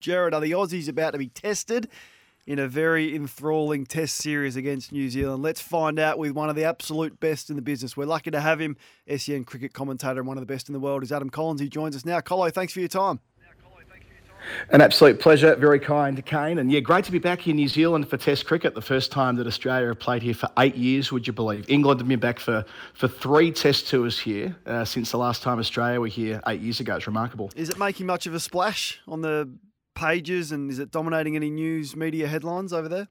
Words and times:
Gerard, 0.00 0.34
are 0.34 0.40
the 0.40 0.52
Aussies 0.52 0.88
about 0.88 1.12
to 1.12 1.18
be 1.18 1.28
tested 1.28 1.88
in 2.46 2.58
a 2.58 2.68
very 2.68 3.14
enthralling 3.14 3.84
test 3.84 4.16
series 4.16 4.56
against 4.56 4.92
New 4.92 5.10
Zealand? 5.10 5.42
Let's 5.42 5.60
find 5.60 5.98
out 5.98 6.18
with 6.18 6.32
one 6.32 6.48
of 6.48 6.56
the 6.56 6.64
absolute 6.64 7.18
best 7.18 7.50
in 7.50 7.56
the 7.56 7.62
business. 7.62 7.96
We're 7.96 8.06
lucky 8.06 8.30
to 8.30 8.40
have 8.40 8.60
him, 8.60 8.76
SEN 9.16 9.44
cricket 9.44 9.72
commentator 9.72 10.20
and 10.20 10.28
one 10.28 10.36
of 10.36 10.42
the 10.42 10.52
best 10.52 10.68
in 10.68 10.72
the 10.72 10.80
world 10.80 11.02
is 11.02 11.10
Adam 11.10 11.30
Collins. 11.30 11.60
He 11.60 11.68
joins 11.68 11.96
us 11.96 12.04
now. 12.04 12.20
Colo, 12.20 12.48
thanks 12.50 12.72
for 12.72 12.80
your 12.80 12.88
time. 12.88 13.20
An 14.70 14.80
absolute 14.80 15.20
pleasure. 15.20 15.56
Very 15.56 15.80
kind, 15.80 16.24
Kane. 16.24 16.58
And 16.58 16.70
yeah, 16.70 16.80
great 16.80 17.04
to 17.04 17.12
be 17.12 17.18
back 17.18 17.46
in 17.48 17.56
New 17.56 17.68
Zealand 17.68 18.08
for 18.08 18.16
Test 18.16 18.46
cricket. 18.46 18.74
The 18.74 18.80
first 18.80 19.10
time 19.10 19.36
that 19.36 19.46
Australia 19.46 19.88
have 19.88 19.98
played 19.98 20.22
here 20.22 20.32
for 20.32 20.48
eight 20.58 20.76
years, 20.76 21.12
would 21.12 21.26
you 21.26 21.32
believe? 21.32 21.68
England 21.68 22.00
have 22.00 22.08
been 22.08 22.20
back 22.20 22.38
for, 22.38 22.64
for 22.94 23.08
three 23.08 23.50
Test 23.50 23.88
tours 23.88 24.18
here 24.18 24.56
uh, 24.64 24.84
since 24.84 25.10
the 25.10 25.18
last 25.18 25.42
time 25.42 25.58
Australia 25.58 26.00
were 26.00 26.06
here 26.06 26.40
eight 26.46 26.60
years 26.60 26.80
ago. 26.80 26.96
It's 26.96 27.06
remarkable. 27.06 27.50
Is 27.56 27.68
it 27.68 27.78
making 27.78 28.06
much 28.06 28.26
of 28.26 28.32
a 28.32 28.40
splash 28.40 29.00
on 29.08 29.20
the 29.20 29.50
pages 29.98 30.52
and 30.52 30.70
is 30.70 30.78
it 30.78 30.90
dominating 30.90 31.36
any 31.36 31.50
news 31.50 31.96
media 31.96 32.28
headlines 32.28 32.72
over 32.72 32.88
there? 32.88 33.08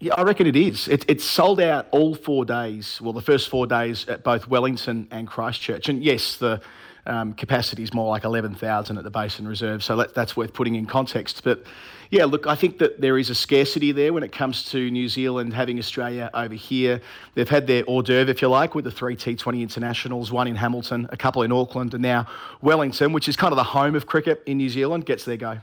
Yeah, 0.00 0.14
I 0.14 0.22
reckon 0.22 0.48
it 0.48 0.56
is. 0.56 0.88
It, 0.88 1.04
it's 1.06 1.22
sold 1.22 1.60
out 1.60 1.86
all 1.92 2.16
four 2.16 2.44
days. 2.44 3.00
Well, 3.00 3.12
the 3.12 3.22
first 3.22 3.48
four 3.48 3.68
days 3.68 4.08
at 4.08 4.24
both 4.24 4.48
Wellington 4.48 5.06
and 5.12 5.28
Christchurch. 5.28 5.88
And 5.88 6.02
yes, 6.02 6.36
the 6.36 6.60
um, 7.06 7.34
capacity 7.34 7.82
is 7.82 7.92
more 7.92 8.08
like 8.08 8.24
11,000 8.24 8.96
at 8.96 9.04
the 9.04 9.10
Basin 9.10 9.46
Reserve, 9.46 9.82
so 9.82 9.96
that, 9.96 10.14
that's 10.14 10.36
worth 10.36 10.52
putting 10.52 10.76
in 10.76 10.86
context. 10.86 11.42
But 11.42 11.64
yeah, 12.10 12.26
look, 12.26 12.46
I 12.46 12.54
think 12.54 12.78
that 12.78 13.00
there 13.00 13.18
is 13.18 13.30
a 13.30 13.34
scarcity 13.34 13.90
there 13.90 14.12
when 14.12 14.22
it 14.22 14.32
comes 14.32 14.70
to 14.70 14.90
New 14.90 15.08
Zealand 15.08 15.54
having 15.54 15.78
Australia 15.78 16.30
over 16.34 16.54
here. 16.54 17.00
They've 17.34 17.48
had 17.48 17.66
their 17.66 17.84
hors 17.84 18.02
d'oeuvre, 18.02 18.30
if 18.30 18.42
you 18.42 18.48
like, 18.48 18.74
with 18.74 18.84
the 18.84 18.90
three 18.90 19.16
T20 19.16 19.62
internationals, 19.62 20.30
one 20.30 20.46
in 20.46 20.54
Hamilton, 20.54 21.08
a 21.10 21.16
couple 21.16 21.42
in 21.42 21.50
Auckland, 21.50 21.94
and 21.94 22.02
now 22.02 22.26
Wellington, 22.60 23.12
which 23.12 23.28
is 23.28 23.36
kind 23.36 23.52
of 23.52 23.56
the 23.56 23.64
home 23.64 23.94
of 23.94 24.06
cricket 24.06 24.42
in 24.46 24.58
New 24.58 24.68
Zealand, 24.68 25.06
gets 25.06 25.24
their 25.24 25.38
go. 25.38 25.58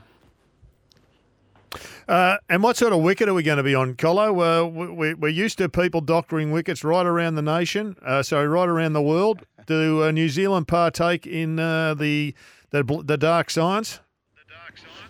Uh, 2.08 2.36
and 2.48 2.62
what 2.62 2.76
sort 2.76 2.92
of 2.92 3.00
wicket 3.00 3.28
are 3.28 3.34
we 3.34 3.42
going 3.42 3.56
to 3.56 3.62
be 3.62 3.74
on, 3.74 3.94
Colo? 3.94 4.40
Uh, 4.40 4.66
we, 4.66 5.14
we're 5.14 5.28
used 5.28 5.58
to 5.58 5.68
people 5.68 6.00
doctoring 6.00 6.50
wickets 6.50 6.82
right 6.82 7.06
around 7.06 7.36
the 7.36 7.42
nation, 7.42 7.96
uh, 8.04 8.22
sorry, 8.22 8.48
right 8.48 8.68
around 8.68 8.92
the 8.92 9.02
world. 9.02 9.44
Do 9.66 10.02
uh, 10.02 10.10
New 10.10 10.28
Zealand 10.28 10.66
partake 10.66 11.26
in 11.26 11.58
uh, 11.58 11.94
the, 11.94 12.34
the 12.70 12.82
the 13.04 13.16
dark 13.16 13.50
science? 13.50 14.00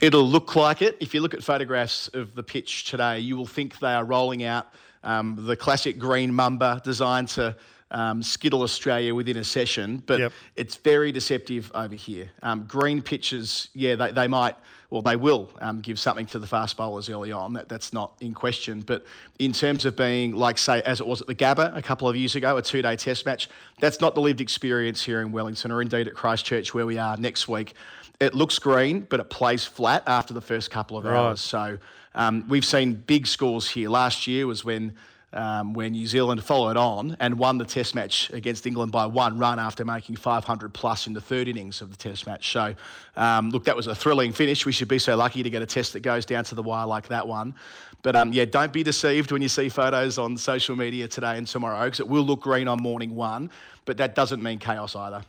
It'll 0.00 0.28
look 0.28 0.54
like 0.56 0.82
it. 0.82 0.96
If 1.00 1.12
you 1.12 1.20
look 1.20 1.34
at 1.34 1.42
photographs 1.42 2.08
of 2.08 2.34
the 2.34 2.42
pitch 2.42 2.84
today, 2.84 3.18
you 3.18 3.36
will 3.36 3.46
think 3.46 3.78
they 3.78 3.92
are 3.92 4.04
rolling 4.04 4.44
out 4.44 4.68
um, 5.02 5.36
the 5.46 5.56
classic 5.56 5.98
green 5.98 6.32
mamba 6.32 6.80
designed 6.84 7.28
to 7.30 7.56
um, 7.90 8.22
skittle 8.22 8.62
Australia 8.62 9.14
within 9.14 9.36
a 9.36 9.44
session, 9.44 10.02
but 10.06 10.18
yep. 10.18 10.32
it's 10.56 10.76
very 10.76 11.12
deceptive 11.12 11.70
over 11.74 11.94
here. 11.94 12.30
Um, 12.42 12.64
green 12.66 13.00
pitches, 13.02 13.68
yeah, 13.74 13.94
they, 13.94 14.12
they 14.12 14.28
might 14.28 14.56
well, 14.90 15.02
they 15.02 15.16
will 15.16 15.50
um, 15.60 15.80
give 15.80 15.98
something 15.98 16.26
to 16.26 16.38
the 16.38 16.46
fast 16.46 16.76
bowlers 16.76 17.10
early 17.10 17.32
on. 17.32 17.54
That, 17.54 17.68
that's 17.68 17.92
not 17.92 18.12
in 18.20 18.34
question. 18.34 18.82
But 18.82 19.04
in 19.38 19.52
terms 19.52 19.84
of 19.84 19.96
being, 19.96 20.34
like, 20.34 20.58
say, 20.58 20.80
as 20.82 21.00
it 21.00 21.06
was 21.06 21.20
at 21.20 21.26
the 21.26 21.34
Gabba 21.34 21.76
a 21.76 21.82
couple 21.82 22.08
of 22.08 22.14
years 22.14 22.36
ago, 22.36 22.56
a 22.56 22.62
two 22.62 22.82
day 22.82 22.96
test 22.96 23.26
match, 23.26 23.48
that's 23.80 24.00
not 24.00 24.14
the 24.14 24.20
lived 24.20 24.40
experience 24.40 25.02
here 25.02 25.20
in 25.22 25.32
Wellington 25.32 25.72
or 25.72 25.82
indeed 25.82 26.06
at 26.06 26.14
Christchurch 26.14 26.72
where 26.72 26.86
we 26.86 26.98
are 26.98 27.16
next 27.16 27.48
week. 27.48 27.74
It 28.20 28.34
looks 28.34 28.58
green, 28.58 29.00
but 29.00 29.20
it 29.20 29.28
plays 29.28 29.64
flat 29.64 30.04
after 30.06 30.32
the 30.32 30.40
first 30.40 30.70
couple 30.70 30.96
of 30.96 31.04
right. 31.04 31.16
hours. 31.16 31.40
So 31.40 31.78
um, 32.14 32.46
we've 32.48 32.64
seen 32.64 32.94
big 32.94 33.26
scores 33.26 33.68
here. 33.68 33.90
Last 33.90 34.26
year 34.26 34.46
was 34.46 34.64
when 34.64 34.94
um, 35.36 35.74
where 35.74 35.88
New 35.88 36.06
Zealand 36.06 36.42
followed 36.42 36.76
on 36.76 37.16
and 37.20 37.38
won 37.38 37.58
the 37.58 37.64
Test 37.64 37.94
match 37.94 38.30
against 38.30 38.66
England 38.66 38.90
by 38.90 39.06
one 39.06 39.38
run 39.38 39.58
after 39.58 39.84
making 39.84 40.16
500 40.16 40.72
plus 40.72 41.06
in 41.06 41.12
the 41.12 41.20
third 41.20 41.46
innings 41.46 41.82
of 41.82 41.90
the 41.90 41.96
Test 41.96 42.26
match. 42.26 42.50
So, 42.50 42.74
um, 43.16 43.50
look, 43.50 43.64
that 43.64 43.76
was 43.76 43.86
a 43.86 43.94
thrilling 43.94 44.32
finish. 44.32 44.64
We 44.64 44.72
should 44.72 44.88
be 44.88 44.98
so 44.98 45.16
lucky 45.16 45.42
to 45.42 45.50
get 45.50 45.62
a 45.62 45.66
Test 45.66 45.92
that 45.92 46.00
goes 46.00 46.24
down 46.24 46.44
to 46.44 46.54
the 46.54 46.62
wire 46.62 46.86
like 46.86 47.08
that 47.08 47.28
one. 47.28 47.54
But 48.02 48.16
um, 48.16 48.32
yeah, 48.32 48.44
don't 48.44 48.72
be 48.72 48.82
deceived 48.82 49.32
when 49.32 49.42
you 49.42 49.48
see 49.48 49.68
photos 49.68 50.18
on 50.18 50.36
social 50.36 50.76
media 50.76 51.08
today 51.08 51.36
and 51.38 51.46
tomorrow 51.46 51.84
because 51.84 52.00
it 52.00 52.08
will 52.08 52.24
look 52.24 52.40
green 52.40 52.68
on 52.68 52.80
morning 52.80 53.14
one, 53.14 53.50
but 53.84 53.96
that 53.98 54.14
doesn't 54.14 54.42
mean 54.42 54.58
chaos 54.58 54.96
either. 54.96 55.22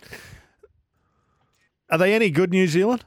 Are 1.89 1.97
they 1.97 2.13
any 2.13 2.29
good, 2.29 2.51
New 2.51 2.67
Zealand? 2.67 3.03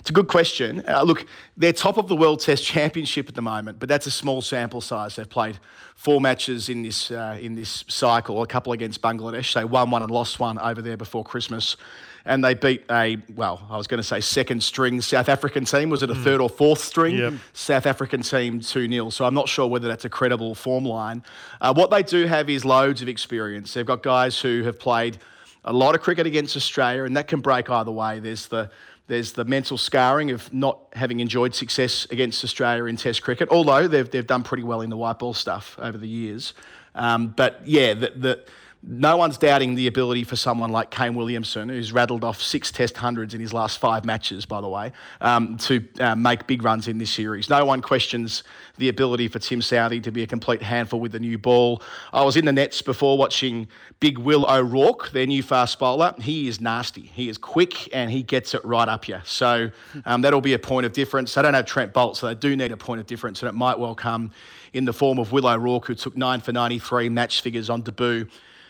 It's 0.00 0.10
a 0.10 0.12
good 0.12 0.28
question. 0.28 0.84
Uh, 0.86 1.02
look, 1.02 1.26
they're 1.56 1.72
top 1.72 1.96
of 1.96 2.08
the 2.08 2.16
World 2.16 2.40
Test 2.40 2.64
Championship 2.64 3.28
at 3.28 3.34
the 3.34 3.42
moment, 3.42 3.78
but 3.80 3.88
that's 3.88 4.06
a 4.06 4.10
small 4.10 4.40
sample 4.40 4.80
size. 4.80 5.16
They've 5.16 5.28
played 5.28 5.58
four 5.96 6.20
matches 6.20 6.68
in 6.68 6.82
this 6.82 7.10
uh, 7.10 7.38
in 7.40 7.54
this 7.54 7.84
cycle, 7.88 8.42
a 8.42 8.46
couple 8.46 8.72
against 8.72 9.02
Bangladesh. 9.02 9.54
They 9.54 9.64
won 9.64 9.90
one 9.90 10.02
and 10.02 10.10
lost 10.10 10.38
one 10.38 10.58
over 10.58 10.80
there 10.80 10.96
before 10.96 11.24
Christmas, 11.24 11.76
and 12.24 12.44
they 12.44 12.54
beat 12.54 12.84
a 12.90 13.16
well, 13.34 13.66
I 13.70 13.76
was 13.76 13.86
going 13.86 13.98
to 13.98 14.06
say 14.06 14.20
second 14.20 14.62
string 14.62 15.00
South 15.00 15.28
African 15.28 15.64
team. 15.64 15.90
Was 15.90 16.02
it 16.02 16.10
a 16.10 16.14
mm. 16.14 16.22
third 16.22 16.40
or 16.40 16.48
fourth 16.48 16.80
string 16.80 17.16
yep. 17.16 17.34
South 17.52 17.86
African 17.86 18.22
team 18.22 18.60
two 18.60 18.88
0 18.88 19.10
So 19.10 19.24
I'm 19.24 19.34
not 19.34 19.48
sure 19.48 19.66
whether 19.66 19.88
that's 19.88 20.04
a 20.04 20.10
credible 20.10 20.54
form 20.54 20.84
line. 20.84 21.24
Uh, 21.60 21.74
what 21.74 21.90
they 21.90 22.02
do 22.02 22.26
have 22.26 22.48
is 22.48 22.64
loads 22.64 23.02
of 23.02 23.08
experience. 23.08 23.74
They've 23.74 23.86
got 23.86 24.02
guys 24.02 24.40
who 24.40 24.62
have 24.62 24.78
played 24.78 25.18
a 25.64 25.72
lot 25.72 25.94
of 25.94 26.00
cricket 26.00 26.26
against 26.26 26.56
Australia, 26.56 27.04
and 27.04 27.16
that 27.16 27.28
can 27.28 27.40
break 27.40 27.68
either 27.68 27.90
way. 27.90 28.20
There's 28.20 28.46
the 28.46 28.70
there's 29.08 29.32
the 29.32 29.44
mental 29.44 29.76
scarring 29.76 30.30
of 30.30 30.52
not 30.52 30.78
having 30.92 31.20
enjoyed 31.20 31.54
success 31.54 32.06
against 32.10 32.44
Australia 32.44 32.84
in 32.84 32.96
Test 32.96 33.22
cricket, 33.22 33.48
although 33.50 33.88
they've, 33.88 34.08
they've 34.08 34.26
done 34.26 34.42
pretty 34.42 34.62
well 34.62 34.82
in 34.82 34.90
the 34.90 34.96
white 34.96 35.18
ball 35.18 35.34
stuff 35.34 35.76
over 35.80 35.98
the 35.98 36.06
years. 36.06 36.54
Um, 36.94 37.28
but 37.28 37.60
yeah, 37.64 37.94
the, 37.94 38.12
the, 38.14 38.44
no 38.82 39.16
one's 39.16 39.36
doubting 39.36 39.74
the 39.74 39.88
ability 39.88 40.22
for 40.22 40.36
someone 40.36 40.70
like 40.70 40.90
Kane 40.90 41.14
Williamson, 41.14 41.68
who's 41.68 41.92
rattled 41.92 42.22
off 42.22 42.40
six 42.40 42.70
Test 42.70 42.96
hundreds 42.96 43.34
in 43.34 43.40
his 43.40 43.52
last 43.52 43.78
five 43.78 44.04
matches, 44.04 44.46
by 44.46 44.60
the 44.60 44.68
way, 44.68 44.92
um, 45.20 45.56
to 45.58 45.84
uh, 45.98 46.14
make 46.14 46.46
big 46.46 46.62
runs 46.62 46.86
in 46.86 46.98
this 46.98 47.10
series. 47.10 47.50
No 47.50 47.64
one 47.64 47.82
questions 47.82 48.44
the 48.76 48.88
ability 48.88 49.26
for 49.26 49.40
Tim 49.40 49.60
Southee 49.60 50.00
to 50.04 50.12
be 50.12 50.22
a 50.22 50.26
complete 50.28 50.62
handful 50.62 51.00
with 51.00 51.10
the 51.10 51.18
new 51.18 51.38
ball. 51.38 51.82
I 52.12 52.22
was 52.22 52.36
in 52.36 52.44
the 52.44 52.52
nets 52.52 52.80
before 52.80 53.18
watching 53.18 53.66
Big 53.98 54.16
Will 54.16 54.46
O'Rourke, 54.48 55.10
their 55.10 55.26
new 55.26 55.42
fast 55.42 55.80
bowler. 55.80 56.14
He 56.20 56.46
is 56.46 56.60
nasty. 56.60 57.10
He 57.14 57.28
is 57.28 57.36
quick 57.36 57.92
and 57.92 58.12
he 58.12 58.22
gets 58.22 58.54
it 58.54 58.64
right 58.64 58.88
up 58.88 59.08
you. 59.08 59.18
So 59.24 59.70
um, 60.04 60.22
that'll 60.22 60.40
be 60.40 60.54
a 60.54 60.58
point 60.58 60.86
of 60.86 60.92
difference. 60.92 61.34
They 61.34 61.42
don't 61.42 61.54
have 61.54 61.66
Trent 61.66 61.92
Boult, 61.92 62.16
so 62.16 62.28
they 62.28 62.34
do 62.36 62.54
need 62.54 62.70
a 62.70 62.76
point 62.76 63.00
of 63.00 63.06
difference, 63.06 63.42
and 63.42 63.48
it 63.48 63.54
might 63.54 63.78
well 63.78 63.96
come 63.96 64.30
in 64.72 64.84
the 64.84 64.92
form 64.92 65.18
of 65.18 65.32
Will 65.32 65.48
O'Rourke, 65.48 65.86
who 65.86 65.94
took 65.96 66.16
nine 66.16 66.40
for 66.40 66.52
93 66.52 67.08
match 67.08 67.40
figures 67.40 67.68
on 67.68 67.82
debut 67.82 68.28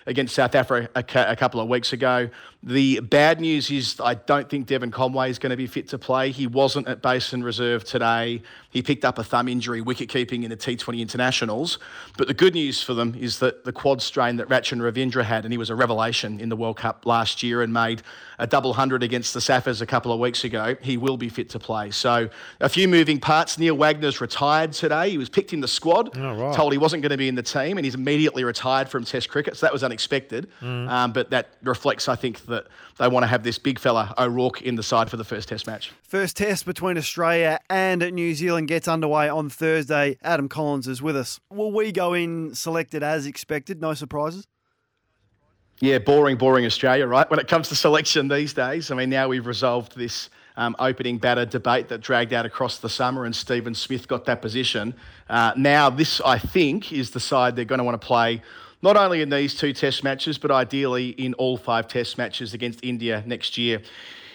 against 0.08 0.34
South 0.34 0.54
Africa 0.54 0.88
a, 0.94 1.36
couple 1.36 1.60
of 1.60 1.68
weeks 1.68 1.92
ago. 1.92 2.30
The 2.62 2.98
bad 3.00 3.40
news 3.40 3.70
is 3.70 4.00
I 4.00 4.14
don't 4.14 4.48
think 4.48 4.66
Devon 4.66 4.90
Conway 4.90 5.30
is 5.30 5.38
going 5.38 5.50
to 5.50 5.56
be 5.56 5.66
fit 5.66 5.86
to 5.88 5.98
play. 5.98 6.32
He 6.32 6.46
wasn't 6.46 6.88
at 6.88 7.02
Basin 7.02 7.44
Reserve 7.44 7.84
today. 7.84 8.42
He 8.70 8.82
picked 8.82 9.04
up 9.04 9.18
a 9.18 9.24
thumb 9.24 9.48
injury, 9.48 9.80
wicket 9.80 10.08
keeping 10.08 10.42
in 10.42 10.50
the 10.50 10.56
T20 10.56 10.98
internationals. 10.98 11.78
But 12.16 12.26
the 12.26 12.34
good 12.34 12.54
news 12.54 12.82
for 12.82 12.94
them 12.94 13.14
is 13.18 13.38
that 13.38 13.64
the 13.64 13.72
quad 13.72 14.02
strain 14.02 14.36
that 14.36 14.48
Rachin 14.48 14.80
Ravindra 14.80 15.24
had, 15.24 15.44
and 15.44 15.52
he 15.52 15.58
was 15.58 15.70
a 15.70 15.76
revelation 15.76 16.40
in 16.40 16.48
the 16.48 16.56
World 16.56 16.78
Cup 16.78 17.06
last 17.06 17.42
year 17.42 17.62
and 17.62 17.72
made 17.72 18.02
a 18.38 18.46
double 18.46 18.72
hundred 18.72 19.02
against 19.02 19.34
the 19.34 19.40
Saffers 19.40 19.82
a 19.82 19.86
couple 19.86 20.12
of 20.12 20.18
weeks 20.18 20.42
ago, 20.44 20.76
he 20.80 20.96
will 20.96 21.16
be 21.16 21.28
fit 21.28 21.50
to 21.50 21.58
play. 21.58 21.90
So 21.90 22.28
a 22.60 22.68
few 22.68 22.88
moving 22.88 23.20
parts. 23.20 23.58
Neil 23.58 23.76
Wagner's 23.76 24.20
retired 24.20 24.72
today. 24.72 25.10
He 25.10 25.18
was 25.18 25.28
picked 25.28 25.52
in 25.52 25.60
the 25.60 25.68
squad, 25.68 26.16
oh, 26.16 26.34
right. 26.34 26.54
told 26.54 26.72
he 26.72 26.78
wasn't 26.78 27.02
going 27.02 27.10
to 27.10 27.16
be 27.16 27.28
in 27.28 27.34
the 27.34 27.42
team, 27.42 27.78
and 27.78 27.84
he's 27.84 27.94
immediately 27.94 28.44
retired 28.44 28.88
from 28.88 29.04
Test 29.04 29.28
cricket. 29.28 29.56
So 29.56 29.66
that 29.66 29.72
was 29.72 29.84
unexpected. 29.84 29.97
Mm. 29.98 30.88
Um, 30.88 31.12
but 31.12 31.30
that 31.30 31.54
reflects, 31.62 32.08
I 32.08 32.16
think, 32.16 32.46
that 32.46 32.66
they 32.98 33.08
want 33.08 33.24
to 33.24 33.28
have 33.28 33.42
this 33.42 33.58
big 33.58 33.78
fella 33.78 34.14
O'Rourke 34.18 34.62
in 34.62 34.76
the 34.76 34.82
side 34.82 35.10
for 35.10 35.16
the 35.16 35.24
first 35.24 35.48
Test 35.48 35.66
match. 35.66 35.92
First 36.02 36.36
Test 36.36 36.64
between 36.64 36.96
Australia 36.96 37.60
and 37.68 38.00
New 38.12 38.34
Zealand 38.34 38.68
gets 38.68 38.88
underway 38.88 39.28
on 39.28 39.48
Thursday. 39.48 40.16
Adam 40.22 40.48
Collins 40.48 40.88
is 40.88 41.02
with 41.02 41.16
us. 41.16 41.40
Will 41.50 41.72
we 41.72 41.92
go 41.92 42.14
in 42.14 42.54
selected 42.54 43.02
as 43.02 43.26
expected? 43.26 43.80
No 43.80 43.94
surprises. 43.94 44.46
Yeah, 45.80 45.98
boring, 45.98 46.36
boring 46.36 46.66
Australia, 46.66 47.06
right? 47.06 47.30
When 47.30 47.38
it 47.38 47.46
comes 47.46 47.68
to 47.68 47.76
selection 47.76 48.26
these 48.26 48.52
days, 48.52 48.90
I 48.90 48.96
mean, 48.96 49.10
now 49.10 49.28
we've 49.28 49.46
resolved 49.46 49.96
this 49.96 50.28
um, 50.56 50.74
opening 50.80 51.18
batter 51.18 51.46
debate 51.46 51.86
that 51.88 52.00
dragged 52.00 52.32
out 52.32 52.44
across 52.44 52.78
the 52.78 52.88
summer, 52.88 53.24
and 53.24 53.34
Steven 53.34 53.74
Smith 53.74 54.08
got 54.08 54.24
that 54.24 54.42
position. 54.42 54.92
Uh, 55.30 55.52
now, 55.56 55.88
this, 55.88 56.20
I 56.22 56.36
think, 56.36 56.92
is 56.92 57.12
the 57.12 57.20
side 57.20 57.54
they're 57.54 57.64
going 57.64 57.78
to 57.78 57.84
want 57.84 58.00
to 58.00 58.04
play 58.04 58.42
not 58.82 58.96
only 58.96 59.22
in 59.22 59.28
these 59.28 59.54
two 59.54 59.72
test 59.72 60.04
matches, 60.04 60.38
but 60.38 60.50
ideally 60.50 61.10
in 61.10 61.34
all 61.34 61.56
five 61.56 61.88
test 61.88 62.18
matches 62.18 62.54
against 62.54 62.84
India 62.84 63.22
next 63.26 63.58
year. 63.58 63.80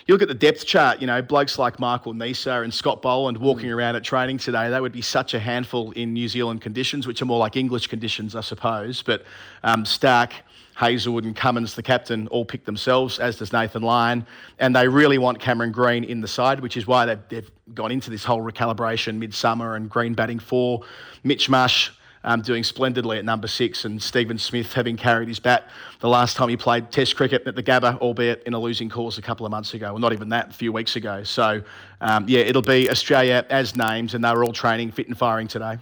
You 0.05 0.13
look 0.13 0.21
at 0.21 0.27
the 0.27 0.33
depth 0.33 0.65
chart, 0.65 0.99
you 0.99 1.07
know, 1.07 1.21
blokes 1.21 1.57
like 1.57 1.79
Michael 1.79 2.13
Neser 2.13 2.65
and 2.65 2.73
Scott 2.73 3.01
Boland 3.01 3.37
walking 3.37 3.69
mm. 3.69 3.75
around 3.75 3.95
at 3.95 4.03
training 4.03 4.37
today, 4.37 4.69
they 4.69 4.81
would 4.81 4.91
be 4.91 5.01
such 5.01 5.33
a 5.33 5.39
handful 5.39 5.91
in 5.91 6.11
New 6.11 6.27
Zealand 6.27 6.59
conditions, 6.59 7.07
which 7.07 7.21
are 7.21 7.25
more 7.25 7.39
like 7.39 7.55
English 7.55 7.87
conditions, 7.87 8.35
I 8.35 8.41
suppose. 8.41 9.01
But 9.01 9.23
um, 9.63 9.85
Stark, 9.85 10.33
Hazlewood, 10.75 11.23
and 11.23 11.33
Cummins, 11.33 11.73
the 11.73 11.83
captain, 11.83 12.27
all 12.27 12.43
pick 12.43 12.65
themselves, 12.65 13.17
as 13.17 13.37
does 13.37 13.53
Nathan 13.53 13.81
Lyon. 13.81 14.27
And 14.59 14.75
they 14.75 14.89
really 14.89 15.19
want 15.19 15.39
Cameron 15.39 15.71
Green 15.71 16.03
in 16.03 16.19
the 16.19 16.27
side, 16.27 16.59
which 16.59 16.75
is 16.75 16.85
why 16.85 17.05
they've, 17.05 17.21
they've 17.29 17.51
gone 17.73 17.93
into 17.93 18.09
this 18.09 18.25
whole 18.25 18.41
recalibration 18.41 19.17
midsummer 19.17 19.75
and 19.75 19.89
Green 19.89 20.13
batting 20.13 20.39
four. 20.39 20.81
Mitch 21.23 21.49
Marsh 21.49 21.91
um, 22.23 22.41
doing 22.41 22.63
splendidly 22.63 23.17
at 23.17 23.25
number 23.25 23.47
six, 23.47 23.85
and 23.85 24.01
Steven 24.01 24.37
Smith 24.37 24.73
having 24.73 24.97
carried 24.97 25.27
his 25.27 25.39
bat 25.39 25.67
the 25.99 26.09
last 26.09 26.37
time 26.37 26.49
he 26.49 26.57
played 26.57 26.91
Test 26.91 27.15
cricket 27.15 27.45
at 27.45 27.55
the 27.55 27.63
Gabba, 27.63 27.97
albeit 27.99 28.43
in 28.43 28.53
a 28.53 28.59
losing 28.59 28.89
cause 28.89 29.17
a 29.17 29.21
couple 29.21 29.45
of 29.45 29.51
months 29.51 29.73
ago, 29.73 29.91
well, 29.91 29.99
not 29.99 30.13
even 30.13 30.29
that, 30.29 30.49
a 30.49 30.53
few 30.53 30.71
weeks 30.71 30.95
ago. 30.95 31.23
So, 31.23 31.61
um, 32.01 32.25
yeah, 32.27 32.41
it'll 32.41 32.61
be 32.61 32.89
Australia 32.89 33.45
as 33.49 33.75
names, 33.75 34.13
and 34.13 34.23
they 34.23 34.31
were 34.31 34.43
all 34.43 34.53
training 34.53 34.91
fit 34.91 35.07
and 35.07 35.17
firing 35.17 35.47
today. 35.47 35.77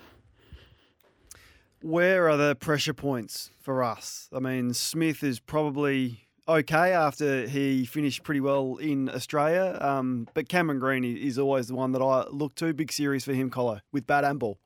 Where 1.81 2.29
are 2.29 2.37
the 2.37 2.55
pressure 2.55 2.93
points 2.93 3.49
for 3.59 3.83
us? 3.83 4.29
I 4.31 4.39
mean, 4.39 4.73
Smith 4.73 5.23
is 5.23 5.39
probably 5.39 6.27
okay 6.47 6.93
after 6.93 7.47
he 7.47 7.85
finished 7.85 8.23
pretty 8.23 8.41
well 8.41 8.77
in 8.77 9.09
Australia, 9.09 9.77
um, 9.81 10.27
but 10.33 10.47
Cameron 10.47 10.79
Green 10.79 11.03
is 11.03 11.39
always 11.39 11.67
the 11.67 11.75
one 11.75 11.91
that 11.93 12.01
I 12.01 12.27
look 12.29 12.55
to. 12.55 12.73
Big 12.73 12.91
series 12.91 13.25
for 13.25 13.33
him, 13.33 13.49
Collar, 13.49 13.81
with 13.91 14.05
bat 14.05 14.23
and 14.23 14.39
ball. 14.39 14.59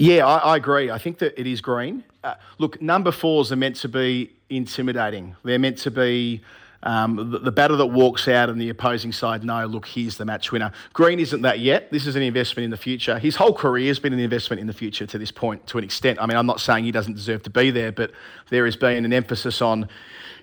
Yeah, 0.00 0.26
I, 0.26 0.38
I, 0.38 0.56
agree. 0.56 0.90
I 0.90 0.96
think 0.96 1.18
that 1.18 1.38
it 1.38 1.46
is 1.46 1.60
green. 1.60 2.04
Uh, 2.24 2.34
look, 2.58 2.80
number 2.80 3.12
fours 3.12 3.52
are 3.52 3.56
meant 3.56 3.76
to 3.76 3.88
be 3.88 4.32
intimidating. 4.48 5.36
They're 5.44 5.58
meant 5.58 5.76
to 5.78 5.90
be 5.90 6.40
um, 6.82 7.30
the, 7.30 7.38
the, 7.38 7.52
batter 7.52 7.76
that 7.76 7.86
walks 7.86 8.26
out 8.26 8.48
and 8.48 8.58
the 8.58 8.70
opposing 8.70 9.12
side 9.12 9.44
know, 9.44 9.66
look, 9.66 9.86
here's 9.86 10.16
the 10.16 10.24
match 10.24 10.52
winner. 10.52 10.72
Green 10.94 11.20
isn't 11.20 11.42
that 11.42 11.58
yet. 11.58 11.90
This 11.90 12.06
is 12.06 12.16
an 12.16 12.22
investment 12.22 12.64
in 12.64 12.70
the 12.70 12.78
future. 12.78 13.18
His 13.18 13.36
whole 13.36 13.52
career 13.52 13.88
has 13.88 13.98
been 13.98 14.14
an 14.14 14.20
investment 14.20 14.58
in 14.58 14.66
the 14.66 14.72
future 14.72 15.04
to 15.04 15.18
this 15.18 15.30
point, 15.30 15.66
to 15.66 15.76
an 15.76 15.84
extent. 15.84 16.18
I 16.18 16.24
mean, 16.24 16.38
I'm 16.38 16.46
not 16.46 16.60
saying 16.60 16.84
he 16.84 16.92
doesn't 16.92 17.14
deserve 17.14 17.42
to 17.42 17.50
be 17.50 17.70
there, 17.70 17.92
but 17.92 18.10
there 18.48 18.64
has 18.64 18.76
been 18.76 19.04
an 19.04 19.12
emphasis 19.12 19.60
on 19.60 19.86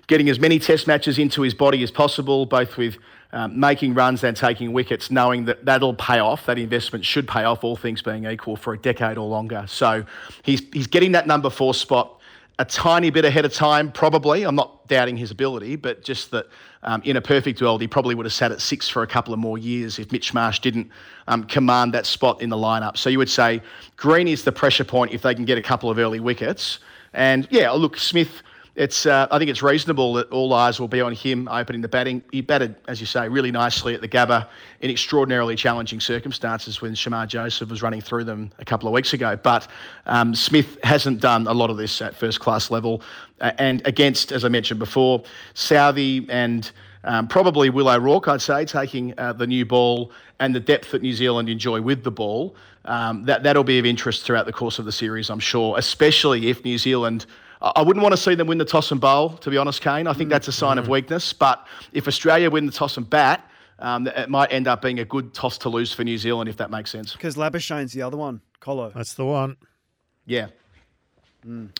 getting 0.06 0.28
as 0.28 0.38
many 0.38 0.60
test 0.60 0.86
matches 0.86 1.18
into 1.18 1.42
his 1.42 1.54
body 1.54 1.82
as 1.82 1.90
possible, 1.90 2.46
both 2.46 2.76
with 2.76 2.96
um, 3.32 3.58
making 3.58 3.94
runs 3.94 4.24
and 4.24 4.36
taking 4.36 4.72
wickets, 4.72 5.10
knowing 5.10 5.44
that 5.46 5.64
that'll 5.64 5.94
pay 5.94 6.18
off. 6.18 6.46
That 6.46 6.58
investment 6.58 7.04
should 7.04 7.28
pay 7.28 7.44
off, 7.44 7.64
all 7.64 7.76
things 7.76 8.02
being 8.02 8.26
equal, 8.26 8.56
for 8.56 8.72
a 8.72 8.78
decade 8.78 9.18
or 9.18 9.28
longer. 9.28 9.64
So 9.68 10.04
he's, 10.42 10.62
he's 10.72 10.86
getting 10.86 11.12
that 11.12 11.26
number 11.26 11.50
four 11.50 11.74
spot 11.74 12.14
a 12.60 12.64
tiny 12.64 13.10
bit 13.10 13.24
ahead 13.24 13.44
of 13.44 13.52
time, 13.52 13.92
probably. 13.92 14.42
I'm 14.42 14.56
not 14.56 14.88
doubting 14.88 15.16
his 15.16 15.30
ability, 15.30 15.76
but 15.76 16.02
just 16.02 16.32
that 16.32 16.46
um, 16.82 17.00
in 17.04 17.16
a 17.16 17.20
perfect 17.20 17.60
world, 17.62 17.80
he 17.80 17.86
probably 17.86 18.16
would 18.16 18.26
have 18.26 18.32
sat 18.32 18.50
at 18.50 18.60
six 18.60 18.88
for 18.88 19.02
a 19.02 19.06
couple 19.06 19.32
of 19.32 19.38
more 19.38 19.58
years 19.58 19.98
if 20.00 20.10
Mitch 20.10 20.34
Marsh 20.34 20.58
didn't 20.58 20.90
um, 21.28 21.44
command 21.44 21.94
that 21.94 22.04
spot 22.04 22.42
in 22.42 22.50
the 22.50 22.56
lineup. 22.56 22.96
So 22.96 23.10
you 23.10 23.18
would 23.18 23.30
say 23.30 23.62
Green 23.96 24.26
is 24.26 24.42
the 24.42 24.50
pressure 24.50 24.84
point 24.84 25.12
if 25.12 25.22
they 25.22 25.34
can 25.34 25.44
get 25.44 25.56
a 25.56 25.62
couple 25.62 25.88
of 25.88 25.98
early 25.98 26.18
wickets. 26.18 26.80
And 27.12 27.46
yeah, 27.50 27.70
look, 27.70 27.96
Smith 27.96 28.42
it's 28.78 29.06
uh, 29.06 29.26
I 29.32 29.38
think 29.38 29.50
it's 29.50 29.60
reasonable 29.60 30.12
that 30.14 30.30
all 30.30 30.54
eyes 30.54 30.78
will 30.78 30.86
be 30.86 31.00
on 31.00 31.12
him 31.12 31.48
opening 31.48 31.82
the 31.82 31.88
batting. 31.88 32.22
He 32.30 32.40
batted, 32.40 32.76
as 32.86 33.00
you 33.00 33.06
say, 33.06 33.28
really 33.28 33.50
nicely 33.50 33.92
at 33.92 34.00
the 34.00 34.08
Gabba 34.08 34.46
in 34.80 34.88
extraordinarily 34.88 35.56
challenging 35.56 35.98
circumstances 35.98 36.80
when 36.80 36.94
Shamar 36.94 37.26
Joseph 37.26 37.70
was 37.70 37.82
running 37.82 38.00
through 38.00 38.22
them 38.22 38.52
a 38.60 38.64
couple 38.64 38.86
of 38.86 38.94
weeks 38.94 39.12
ago. 39.12 39.36
But 39.36 39.66
um, 40.06 40.32
Smith 40.32 40.78
hasn't 40.84 41.20
done 41.20 41.48
a 41.48 41.52
lot 41.52 41.70
of 41.70 41.76
this 41.76 42.00
at 42.00 42.14
first 42.14 42.38
class 42.38 42.70
level, 42.70 43.02
uh, 43.40 43.50
and 43.58 43.84
against, 43.84 44.30
as 44.30 44.44
I 44.44 44.48
mentioned 44.48 44.78
before, 44.78 45.24
Southee 45.54 46.26
and. 46.30 46.70
Um, 47.04 47.28
probably 47.28 47.70
Will 47.70 47.88
O'Rourke, 47.88 48.26
I'd 48.26 48.42
say, 48.42 48.64
taking 48.64 49.14
uh, 49.18 49.32
the 49.32 49.46
new 49.46 49.64
ball 49.64 50.10
and 50.40 50.52
the 50.52 50.60
depth 50.60 50.90
that 50.90 51.00
New 51.00 51.14
Zealand 51.14 51.48
enjoy 51.48 51.80
with 51.80 52.02
the 52.02 52.10
ball. 52.10 52.56
Um, 52.86 53.24
that 53.24 53.44
that'll 53.44 53.64
be 53.64 53.78
of 53.78 53.86
interest 53.86 54.24
throughout 54.24 54.46
the 54.46 54.52
course 54.52 54.80
of 54.80 54.84
the 54.84 54.92
series, 54.92 55.30
I'm 55.30 55.38
sure, 55.38 55.78
especially 55.78 56.48
if 56.50 56.64
New 56.64 56.76
Zealand 56.76 57.24
I 57.60 57.82
wouldn't 57.82 58.02
want 58.02 58.12
to 58.12 58.20
see 58.20 58.34
them 58.34 58.46
win 58.46 58.58
the 58.58 58.64
toss 58.64 58.92
and 58.92 59.00
bowl, 59.00 59.30
to 59.38 59.50
be 59.50 59.56
honest, 59.56 59.82
Kane. 59.82 60.06
I 60.06 60.12
think 60.12 60.30
that's 60.30 60.48
a 60.48 60.52
sign 60.52 60.76
mm-hmm. 60.76 60.78
of 60.80 60.88
weakness. 60.88 61.32
But 61.32 61.66
if 61.92 62.06
Australia 62.06 62.50
win 62.50 62.66
the 62.66 62.72
toss 62.72 62.96
and 62.96 63.08
bat, 63.08 63.48
um, 63.80 64.06
it 64.06 64.28
might 64.28 64.52
end 64.52 64.68
up 64.68 64.82
being 64.82 65.00
a 65.00 65.04
good 65.04 65.34
toss 65.34 65.58
to 65.58 65.68
lose 65.68 65.92
for 65.92 66.04
New 66.04 66.18
Zealand, 66.18 66.48
if 66.48 66.56
that 66.58 66.70
makes 66.70 66.90
sense. 66.90 67.12
Because 67.12 67.36
Labuschagne's 67.36 67.92
the 67.92 68.02
other 68.02 68.16
one, 68.16 68.40
Colo. 68.60 68.90
That's 68.94 69.14
the 69.14 69.24
one. 69.24 69.56
Yeah. 70.26 70.48
Mm. 71.46 71.70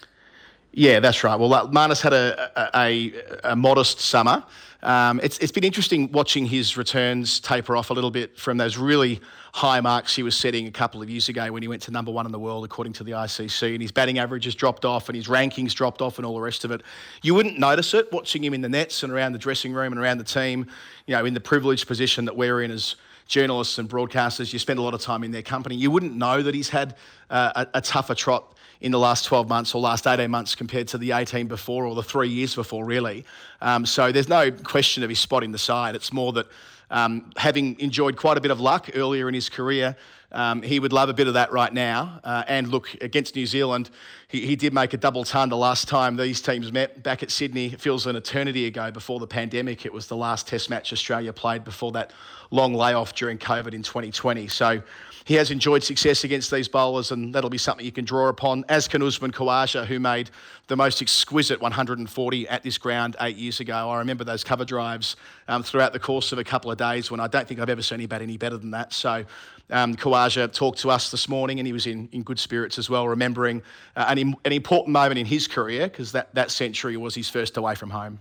Yeah, 0.72 1.00
that's 1.00 1.24
right. 1.24 1.34
Well, 1.34 1.68
Marnus 1.68 2.00
had 2.00 2.12
a, 2.12 2.50
a, 2.56 3.12
a, 3.44 3.52
a 3.52 3.56
modest 3.56 4.00
summer. 4.00 4.44
Um, 4.82 5.18
it's, 5.22 5.38
it's 5.38 5.50
been 5.50 5.64
interesting 5.64 6.12
watching 6.12 6.46
his 6.46 6.76
returns 6.76 7.40
taper 7.40 7.74
off 7.74 7.90
a 7.90 7.94
little 7.94 8.12
bit 8.12 8.38
from 8.38 8.58
those 8.58 8.76
really 8.76 9.20
high 9.52 9.80
marks 9.80 10.14
he 10.14 10.22
was 10.22 10.36
setting 10.36 10.68
a 10.68 10.70
couple 10.70 11.02
of 11.02 11.10
years 11.10 11.28
ago 11.28 11.50
when 11.50 11.62
he 11.62 11.68
went 11.68 11.82
to 11.82 11.90
number 11.90 12.12
one 12.12 12.26
in 12.26 12.32
the 12.32 12.38
world, 12.38 12.64
according 12.64 12.92
to 12.92 13.02
the 13.02 13.12
ICC. 13.12 13.72
And 13.72 13.82
his 13.82 13.90
batting 13.90 14.20
average 14.20 14.44
has 14.44 14.54
dropped 14.54 14.84
off 14.84 15.08
and 15.08 15.16
his 15.16 15.26
rankings 15.26 15.74
dropped 15.74 16.00
off 16.00 16.18
and 16.18 16.26
all 16.26 16.34
the 16.34 16.40
rest 16.40 16.64
of 16.64 16.70
it. 16.70 16.82
You 17.22 17.34
wouldn't 17.34 17.58
notice 17.58 17.92
it 17.94 18.12
watching 18.12 18.44
him 18.44 18.54
in 18.54 18.60
the 18.60 18.68
nets 18.68 19.02
and 19.02 19.12
around 19.12 19.32
the 19.32 19.38
dressing 19.38 19.72
room 19.72 19.92
and 19.92 20.00
around 20.00 20.18
the 20.18 20.24
team, 20.24 20.66
you 21.06 21.16
know, 21.16 21.24
in 21.24 21.34
the 21.34 21.40
privileged 21.40 21.88
position 21.88 22.24
that 22.26 22.36
we're 22.36 22.62
in 22.62 22.70
as 22.70 22.94
journalists 23.26 23.78
and 23.78 23.88
broadcasters. 23.88 24.52
You 24.52 24.60
spend 24.60 24.78
a 24.78 24.82
lot 24.82 24.94
of 24.94 25.00
time 25.00 25.24
in 25.24 25.32
their 25.32 25.42
company. 25.42 25.74
You 25.74 25.90
wouldn't 25.90 26.14
know 26.14 26.40
that 26.40 26.54
he's 26.54 26.68
had 26.68 26.94
uh, 27.30 27.64
a, 27.74 27.78
a 27.78 27.80
tougher 27.80 28.14
trot 28.14 28.54
in 28.80 28.92
the 28.92 28.98
last 28.98 29.24
12 29.24 29.48
months 29.48 29.74
or 29.74 29.80
last 29.80 30.06
18 30.06 30.30
months 30.30 30.54
compared 30.54 30.88
to 30.88 30.98
the 30.98 31.12
18 31.12 31.46
before 31.48 31.86
or 31.86 31.94
the 31.94 32.02
three 32.02 32.28
years 32.28 32.54
before, 32.54 32.84
really. 32.84 33.24
Um, 33.60 33.84
so 33.84 34.12
there's 34.12 34.28
no 34.28 34.50
question 34.50 35.02
of 35.02 35.08
his 35.08 35.18
spot 35.18 35.42
in 35.42 35.52
the 35.52 35.58
side. 35.58 35.94
It's 35.94 36.12
more 36.12 36.32
that 36.34 36.46
um, 36.90 37.30
having 37.36 37.78
enjoyed 37.80 38.16
quite 38.16 38.38
a 38.38 38.40
bit 38.40 38.50
of 38.50 38.60
luck 38.60 38.90
earlier 38.94 39.28
in 39.28 39.34
his 39.34 39.48
career, 39.48 39.96
um, 40.30 40.60
he 40.60 40.78
would 40.78 40.92
love 40.92 41.08
a 41.08 41.14
bit 41.14 41.26
of 41.26 41.34
that 41.34 41.52
right 41.52 41.72
now. 41.72 42.20
Uh, 42.22 42.44
and 42.48 42.68
look, 42.68 42.94
against 43.00 43.34
New 43.34 43.46
Zealand, 43.46 43.88
he, 44.28 44.44
he 44.44 44.56
did 44.56 44.74
make 44.74 44.92
a 44.92 44.98
double 44.98 45.24
ton 45.24 45.48
the 45.48 45.56
last 45.56 45.88
time 45.88 46.16
these 46.16 46.40
teams 46.42 46.70
met 46.70 47.02
back 47.02 47.22
at 47.22 47.30
Sydney. 47.30 47.66
It 47.66 47.80
feels 47.80 48.06
an 48.06 48.14
eternity 48.14 48.66
ago 48.66 48.90
before 48.90 49.20
the 49.20 49.26
pandemic. 49.26 49.86
It 49.86 49.92
was 49.92 50.06
the 50.06 50.16
last 50.16 50.46
Test 50.46 50.68
match 50.68 50.92
Australia 50.92 51.32
played 51.32 51.64
before 51.64 51.92
that 51.92 52.12
long 52.50 52.74
layoff 52.74 53.14
during 53.14 53.38
COVID 53.38 53.72
in 53.72 53.82
2020. 53.82 54.48
So 54.48 54.82
he 55.28 55.34
has 55.34 55.50
enjoyed 55.50 55.84
success 55.84 56.24
against 56.24 56.50
these 56.50 56.68
bowlers, 56.68 57.12
and 57.12 57.34
that'll 57.34 57.50
be 57.50 57.58
something 57.58 57.84
you 57.84 57.92
can 57.92 58.06
draw 58.06 58.28
upon, 58.28 58.64
as 58.70 58.88
can 58.88 59.02
Usman 59.02 59.30
Khawaja, 59.30 59.84
who 59.84 60.00
made 60.00 60.30
the 60.68 60.76
most 60.76 61.02
exquisite 61.02 61.60
140 61.60 62.48
at 62.48 62.62
this 62.62 62.78
ground 62.78 63.14
eight 63.20 63.36
years 63.36 63.60
ago. 63.60 63.90
I 63.90 63.98
remember 63.98 64.24
those 64.24 64.42
cover 64.42 64.64
drives 64.64 65.16
um, 65.46 65.62
throughout 65.62 65.92
the 65.92 65.98
course 65.98 66.32
of 66.32 66.38
a 66.38 66.44
couple 66.44 66.70
of 66.70 66.78
days 66.78 67.10
when 67.10 67.20
I 67.20 67.26
don't 67.26 67.46
think 67.46 67.60
I've 67.60 67.68
ever 67.68 67.82
seen 67.82 68.06
bat 68.06 68.22
any 68.22 68.38
better 68.38 68.56
than 68.56 68.70
that. 68.70 68.94
So 68.94 69.26
um, 69.68 69.96
talked 69.96 70.78
to 70.78 70.90
us 70.90 71.10
this 71.10 71.28
morning, 71.28 71.60
and 71.60 71.66
he 71.66 71.74
was 71.74 71.86
in, 71.86 72.08
in 72.12 72.22
good 72.22 72.38
spirits 72.38 72.78
as 72.78 72.88
well, 72.88 73.06
remembering 73.06 73.60
uh, 73.96 74.06
an, 74.08 74.34
an 74.46 74.52
important 74.52 74.94
moment 74.94 75.18
in 75.18 75.26
his 75.26 75.46
career 75.46 75.88
because 75.88 76.10
that, 76.12 76.34
that 76.36 76.50
century 76.50 76.96
was 76.96 77.14
his 77.14 77.28
first 77.28 77.58
away 77.58 77.74
from 77.74 77.90
home. 77.90 78.20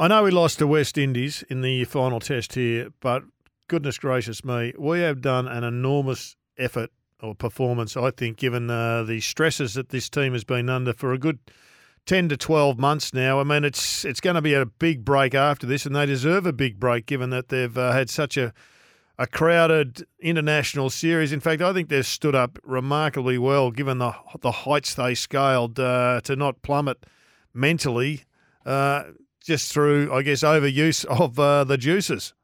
I 0.00 0.08
know 0.08 0.24
we 0.24 0.32
lost 0.32 0.58
to 0.58 0.66
West 0.66 0.98
Indies 0.98 1.44
in 1.48 1.60
the 1.60 1.84
final 1.84 2.18
test 2.18 2.54
here, 2.54 2.88
but 2.98 3.22
goodness 3.68 3.98
gracious 3.98 4.44
me, 4.44 4.72
we 4.76 4.98
have 4.98 5.20
done 5.20 5.46
an 5.46 5.62
enormous 5.62 6.34
effort 6.60 6.90
or 7.22 7.34
performance, 7.34 7.96
I 7.96 8.10
think, 8.10 8.38
given 8.38 8.70
uh, 8.70 9.02
the 9.02 9.20
stresses 9.20 9.74
that 9.74 9.90
this 9.90 10.08
team 10.08 10.32
has 10.32 10.44
been 10.44 10.68
under 10.68 10.92
for 10.92 11.12
a 11.12 11.18
good 11.18 11.38
10 12.06 12.28
to 12.30 12.36
12 12.36 12.78
months 12.78 13.12
now. 13.12 13.40
I 13.40 13.44
mean, 13.44 13.64
it's 13.64 14.04
it's 14.04 14.20
going 14.20 14.36
to 14.36 14.42
be 14.42 14.54
a 14.54 14.66
big 14.66 15.04
break 15.04 15.34
after 15.34 15.66
this, 15.66 15.86
and 15.86 15.94
they 15.94 16.06
deserve 16.06 16.46
a 16.46 16.52
big 16.52 16.80
break 16.80 17.06
given 17.06 17.30
that 17.30 17.48
they've 17.48 17.76
uh, 17.76 17.92
had 17.92 18.10
such 18.10 18.36
a 18.36 18.52
a 19.18 19.26
crowded 19.26 20.06
international 20.20 20.88
series. 20.88 21.30
In 21.30 21.40
fact, 21.40 21.60
I 21.60 21.74
think 21.74 21.90
they've 21.90 22.06
stood 22.06 22.34
up 22.34 22.58
remarkably 22.64 23.36
well 23.36 23.70
given 23.70 23.98
the 23.98 24.14
the 24.40 24.50
heights 24.50 24.94
they 24.94 25.14
scaled 25.14 25.78
uh, 25.78 26.20
to 26.24 26.36
not 26.36 26.62
plummet 26.62 27.04
mentally 27.52 28.24
uh, 28.64 29.04
just 29.44 29.72
through, 29.72 30.12
I 30.12 30.22
guess, 30.22 30.42
overuse 30.42 31.04
of 31.04 31.38
uh, 31.38 31.64
the 31.64 31.76
juices. 31.76 32.34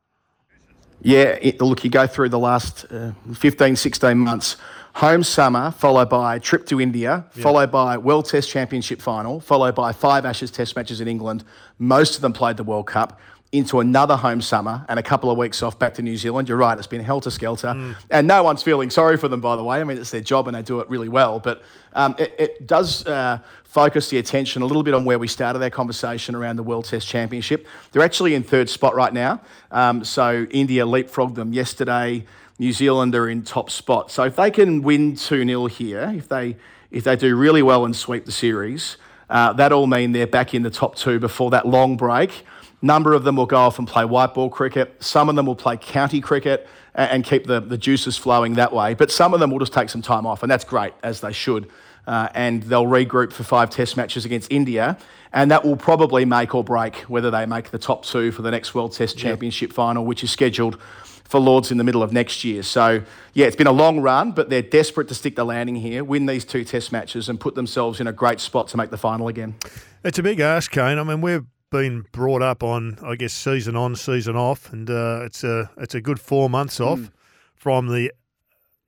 Yeah, 1.07 1.39
it, 1.41 1.61
look, 1.61 1.85
you 1.85 1.91
go 1.91 2.09
through 2.09 2.31
the 2.31 2.39
last 2.39 2.85
uh, 2.91 3.13
15, 3.33 3.77
16 3.77 4.19
months. 4.19 4.57
Home 4.95 5.23
summer, 5.23 5.71
followed 5.71 6.09
by 6.09 6.41
trip 6.41 6.67
to 6.67 6.81
India, 6.81 7.25
yeah. 7.33 7.43
followed 7.45 7.71
by 7.71 7.97
World 7.97 8.29
Test 8.29 8.51
Championship 8.51 9.01
final, 9.01 9.39
followed 9.39 9.77
by 9.77 9.93
five 9.93 10.25
Ashes 10.25 10.51
Test 10.51 10.75
matches 10.75 11.01
in 11.01 11.07
England. 11.07 11.45
Most 11.79 12.17
of 12.17 12.23
them 12.23 12.33
played 12.33 12.57
the 12.57 12.65
World 12.65 12.89
Cup 12.89 13.21
into 13.53 13.81
another 13.81 14.17
home 14.17 14.41
summer 14.41 14.85
and 14.89 14.99
a 14.99 15.03
couple 15.03 15.31
of 15.31 15.39
weeks 15.39 15.63
off 15.63 15.79
back 15.79 15.95
to 15.95 16.03
New 16.03 16.17
Zealand. 16.17 16.49
You're 16.49 16.59
right, 16.59 16.77
it's 16.77 16.87
been 16.87 17.03
helter 17.03 17.31
skelter. 17.31 17.69
Mm. 17.69 17.97
And 18.11 18.27
no 18.27 18.43
one's 18.43 18.63
feeling 18.63 18.91
sorry 18.91 19.17
for 19.17 19.29
them, 19.29 19.41
by 19.41 19.57
the 19.57 19.63
way. 19.63 19.81
I 19.81 19.85
mean, 19.85 19.99
it's 19.99 20.11
their 20.11 20.21
job 20.21 20.49
and 20.49 20.57
they 20.57 20.63
do 20.63 20.81
it 20.81 20.91
really 20.91 21.09
well. 21.09 21.39
But 21.39 21.63
um, 21.93 22.17
it, 22.19 22.35
it, 22.39 22.67
does 22.67 23.07
uh, 23.07 23.39
focus 23.65 24.11
the 24.11 24.19
attention 24.19 24.63
a 24.63 24.67
little 24.67 24.83
bit 24.83 24.95
on 24.95 25.05
where 25.05 25.19
we 25.19 25.29
started 25.29 25.63
our 25.63 25.71
conversation 25.71 26.35
around 26.35 26.57
the 26.57 26.63
World 26.63 26.87
Test 26.87 27.07
Championship. 27.07 27.67
They're 27.93 28.03
actually 28.03 28.35
in 28.35 28.43
third 28.43 28.69
spot 28.69 28.95
right 28.95 29.13
now. 29.13 29.41
Um, 29.71 30.05
so 30.05 30.47
India 30.51 30.85
leapfrogged 30.85 31.37
them 31.37 31.53
yesterday. 31.53 32.27
New 32.59 32.73
Zealand 32.73 33.15
are 33.15 33.29
in 33.29 33.43
top 33.43 33.71
spot. 33.71 34.11
So 34.11 34.25
if 34.25 34.35
they 34.35 34.51
can 34.51 34.83
win 34.83 35.15
2 35.15 35.47
0 35.47 35.67
here, 35.67 36.13
if 36.17 36.29
they, 36.29 36.57
if 36.91 37.05
they 37.05 37.15
do 37.15 37.37
really 37.37 37.63
well 37.63 37.85
and 37.85 37.95
sweep 37.95 38.25
the 38.25 38.33
series, 38.33 38.97
uh, 39.31 39.53
that'll 39.53 39.87
mean 39.87 40.13
they're 40.13 40.27
back 40.27 40.55
in 40.55 40.63
the 40.63 40.71
top 40.71 40.97
two 40.97 41.19
before 41.19 41.51
that 41.51 41.67
long 41.67 41.97
break 41.97 42.45
number 42.83 43.13
of 43.15 43.25
them 43.25 43.37
will 43.37 43.47
go 43.47 43.57
off 43.57 43.79
and 43.79 43.89
play 43.89 44.05
white 44.05 44.35
ball 44.35 44.51
cricket. 44.51 45.03
Some 45.03 45.29
of 45.29 45.37
them 45.37 45.47
will 45.47 45.57
play 45.57 45.77
county 45.77 46.21
cricket 46.21 46.67
and, 46.95 47.25
keep 47.25 47.47
the, 47.47 47.61
the 47.61 47.77
juices 47.77 48.17
flowing 48.17 48.55
that 48.55 48.73
way. 48.73 48.95
But 48.95 49.11
some 49.11 49.35
of 49.35 49.41
them 49.41 49.51
will 49.51 49.59
just 49.59 49.73
take 49.73 49.91
some 49.91 50.03
time 50.03 50.27
off, 50.27 50.43
and 50.43 50.51
that's 50.51 50.65
great, 50.65 50.95
as 51.03 51.21
they 51.21 51.33
should. 51.33 51.69
Uh, 52.07 52.29
and 52.35 52.63
they'll 52.63 52.87
regroup 52.87 53.33
for 53.33 53.43
five 53.43 53.69
test 53.69 53.97
matches 53.97 54.25
against 54.25 54.51
India. 54.51 54.97
And 55.33 55.51
that 55.51 55.65
will 55.65 55.77
probably 55.77 56.25
make 56.25 56.55
or 56.55 56.65
break 56.65 56.97
whether 57.01 57.31
they 57.31 57.45
make 57.45 57.71
the 57.71 57.79
top 57.79 58.05
two 58.05 58.33
for 58.33 58.43
the 58.43 58.51
next 58.51 58.75
World 58.75 58.93
Test 58.93 59.19
Championship 59.19 59.71
yep. 59.71 59.75
final, 59.75 60.07
which 60.07 60.25
is 60.25 60.31
scheduled 60.31 60.81
for 61.25 61.41
Lords 61.41 61.73
in 61.73 61.79
the 61.79 61.85
middle 61.85 62.03
of 62.03 62.13
next 62.13 62.45
year. 62.45 62.63
So, 62.63 63.03
yeah, 63.35 63.47
it's 63.47 63.57
been 63.57 63.67
a 63.67 63.73
long 63.73 64.01
run, 64.01 64.33
but 64.33 64.49
they're 64.49 64.63
desperate 64.63 65.09
to 65.09 65.15
stick 65.15 65.35
the 65.35 65.45
landing 65.45 65.75
here, 65.75 66.05
win 66.05 66.27
these 66.27 66.45
two 66.45 66.65
test 66.65 66.93
matches, 66.93 67.29
and 67.29 67.41
put 67.41 67.57
themselves 67.57 68.01
in 68.01 68.07
a 68.07 68.13
great 68.13 68.41
spot 68.41 68.69
to 68.69 68.77
make 68.77 68.91
the 68.91 68.97
final 68.97 69.27
again. 69.27 69.57
It's 70.05 70.19
a 70.21 70.23
big 70.23 70.39
ask, 70.39 70.71
Kane. 70.71 70.99
I 70.99 71.03
mean, 71.03 71.21
we've 71.21 71.45
been 71.71 72.05
brought 72.13 72.43
up 72.43 72.63
on, 72.63 72.99
I 73.03 73.17
guess, 73.17 73.33
season 73.33 73.77
on, 73.77 73.97
season 73.97 74.37
off, 74.37 74.73
and 74.73 74.89
uh, 74.89 75.23
it's 75.25 75.45
a 75.45 75.71
it's 75.77 75.95
a 75.95 76.01
good 76.01 76.21
four 76.21 76.49
months 76.49 76.81
off 76.81 77.01
mm. 77.01 77.11
from 77.55 77.89
the 77.89 78.13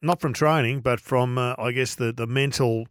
not 0.01 0.21
from 0.21 0.33
training, 0.33 0.81
but 0.81 1.01
from 1.01 1.39
uh, 1.39 1.55
I 1.59 1.73
guess 1.73 1.95
the 1.95 2.13
the 2.13 2.27
mental 2.27 2.87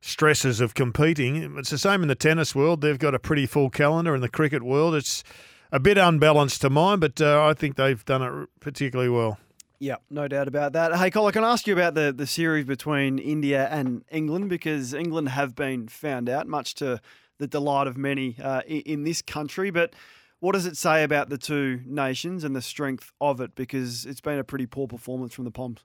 stresses 0.00 0.60
of 0.60 0.74
competing. 0.74 1.56
It's 1.58 1.70
the 1.70 1.78
same 1.78 2.02
in 2.02 2.08
the 2.08 2.14
tennis 2.14 2.54
world. 2.54 2.80
They've 2.80 2.98
got 2.98 3.14
a 3.14 3.18
pretty 3.18 3.46
full 3.46 3.70
calendar. 3.70 4.14
In 4.14 4.20
the 4.20 4.28
cricket 4.28 4.62
world, 4.62 4.94
it's 4.94 5.24
a 5.72 5.80
bit 5.80 5.98
unbalanced 5.98 6.60
to 6.62 6.70
mine, 6.70 6.98
but 7.00 7.20
uh, 7.20 7.46
I 7.46 7.54
think 7.54 7.76
they've 7.76 8.04
done 8.04 8.22
it 8.22 8.48
particularly 8.60 9.10
well. 9.10 9.38
Yeah, 9.80 9.96
no 10.10 10.26
doubt 10.26 10.48
about 10.48 10.72
that. 10.72 10.96
Hey, 10.96 11.10
Cole, 11.10 11.26
I 11.26 11.30
can 11.30 11.44
ask 11.44 11.66
you 11.68 11.72
about 11.72 11.94
the, 11.94 12.12
the 12.12 12.26
series 12.26 12.64
between 12.64 13.18
India 13.20 13.68
and 13.70 14.04
England 14.10 14.48
because 14.48 14.92
England 14.92 15.28
have 15.28 15.54
been 15.54 15.86
found 15.86 16.28
out, 16.28 16.48
much 16.48 16.74
to 16.76 17.00
the 17.38 17.46
delight 17.46 17.86
of 17.86 17.96
many 17.96 18.36
uh, 18.42 18.62
in, 18.66 18.80
in 18.80 19.04
this 19.04 19.22
country. 19.22 19.70
But 19.70 19.94
what 20.40 20.52
does 20.52 20.66
it 20.66 20.76
say 20.76 21.02
about 21.02 21.30
the 21.30 21.38
two 21.38 21.80
nations 21.86 22.44
and 22.44 22.54
the 22.54 22.62
strength 22.62 23.12
of 23.20 23.40
it? 23.40 23.54
Because 23.54 24.06
it's 24.06 24.20
been 24.20 24.38
a 24.38 24.44
pretty 24.44 24.66
poor 24.66 24.86
performance 24.86 25.34
from 25.34 25.44
the 25.44 25.50
Poms. 25.50 25.80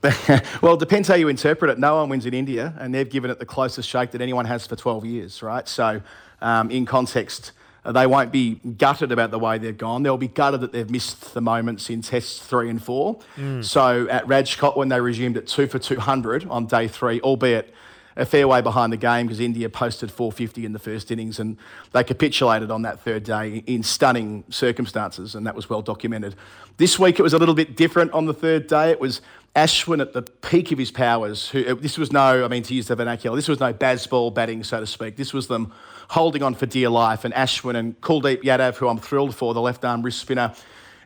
well, 0.62 0.74
it 0.74 0.80
depends 0.80 1.08
how 1.08 1.16
you 1.16 1.28
interpret 1.28 1.70
it. 1.70 1.78
No 1.78 1.96
one 1.96 2.08
wins 2.08 2.24
in 2.24 2.32
India, 2.32 2.72
and 2.78 2.94
they've 2.94 3.08
given 3.08 3.30
it 3.30 3.40
the 3.40 3.46
closest 3.46 3.88
shake 3.88 4.12
that 4.12 4.20
anyone 4.20 4.44
has 4.44 4.66
for 4.66 4.76
12 4.76 5.04
years, 5.04 5.42
right? 5.42 5.66
So, 5.66 6.00
um, 6.40 6.70
in 6.70 6.86
context, 6.86 7.50
uh, 7.84 7.90
they 7.90 8.06
won't 8.06 8.30
be 8.30 8.56
gutted 8.56 9.10
about 9.10 9.32
the 9.32 9.40
way 9.40 9.58
they've 9.58 9.76
gone. 9.76 10.04
They'll 10.04 10.16
be 10.16 10.28
gutted 10.28 10.60
that 10.60 10.70
they've 10.70 10.88
missed 10.88 11.34
the 11.34 11.40
moments 11.40 11.90
in 11.90 12.02
tests 12.02 12.38
three 12.38 12.70
and 12.70 12.80
four. 12.80 13.18
Mm. 13.36 13.64
So, 13.64 14.06
at 14.08 14.24
Rajkot, 14.26 14.76
when 14.76 14.88
they 14.88 15.00
resumed 15.00 15.36
at 15.36 15.48
two 15.48 15.66
for 15.66 15.80
200 15.80 16.46
on 16.48 16.66
day 16.66 16.86
three, 16.86 17.20
albeit 17.22 17.74
a 18.18 18.26
fair 18.26 18.48
way 18.48 18.60
behind 18.60 18.92
the 18.92 18.96
game 18.96 19.26
because 19.26 19.38
India 19.38 19.68
posted 19.70 20.10
450 20.10 20.66
in 20.66 20.72
the 20.72 20.78
first 20.78 21.10
innings 21.10 21.38
and 21.38 21.56
they 21.92 22.02
capitulated 22.02 22.70
on 22.70 22.82
that 22.82 23.00
third 23.00 23.22
day 23.22 23.62
in 23.66 23.84
stunning 23.84 24.42
circumstances, 24.50 25.36
and 25.36 25.46
that 25.46 25.54
was 25.54 25.70
well 25.70 25.82
documented. 25.82 26.34
This 26.76 26.98
week 26.98 27.20
it 27.20 27.22
was 27.22 27.32
a 27.32 27.38
little 27.38 27.54
bit 27.54 27.76
different 27.76 28.12
on 28.12 28.26
the 28.26 28.34
third 28.34 28.66
day. 28.66 28.90
It 28.90 29.00
was 29.00 29.22
Ashwin 29.54 30.00
at 30.00 30.12
the 30.12 30.22
peak 30.22 30.72
of 30.72 30.78
his 30.78 30.90
powers. 30.90 31.48
Who 31.50 31.64
uh, 31.64 31.74
this 31.74 31.96
was 31.96 32.12
no, 32.12 32.44
I 32.44 32.48
mean 32.48 32.64
to 32.64 32.74
use 32.74 32.88
the 32.88 32.96
vernacular, 32.96 33.36
this 33.36 33.48
was 33.48 33.60
no 33.60 33.72
Bazball 33.72 34.34
batting, 34.34 34.64
so 34.64 34.80
to 34.80 34.86
speak. 34.86 35.16
This 35.16 35.32
was 35.32 35.46
them 35.46 35.72
holding 36.08 36.42
on 36.42 36.54
for 36.54 36.66
dear 36.66 36.90
life. 36.90 37.24
And 37.24 37.32
Ashwin 37.34 37.76
and 37.76 38.00
Kuldeep 38.00 38.42
Yadav, 38.42 38.76
who 38.76 38.88
I'm 38.88 38.98
thrilled 38.98 39.34
for, 39.34 39.54
the 39.54 39.60
left 39.60 39.84
arm 39.84 40.02
wrist 40.02 40.18
spinner. 40.18 40.52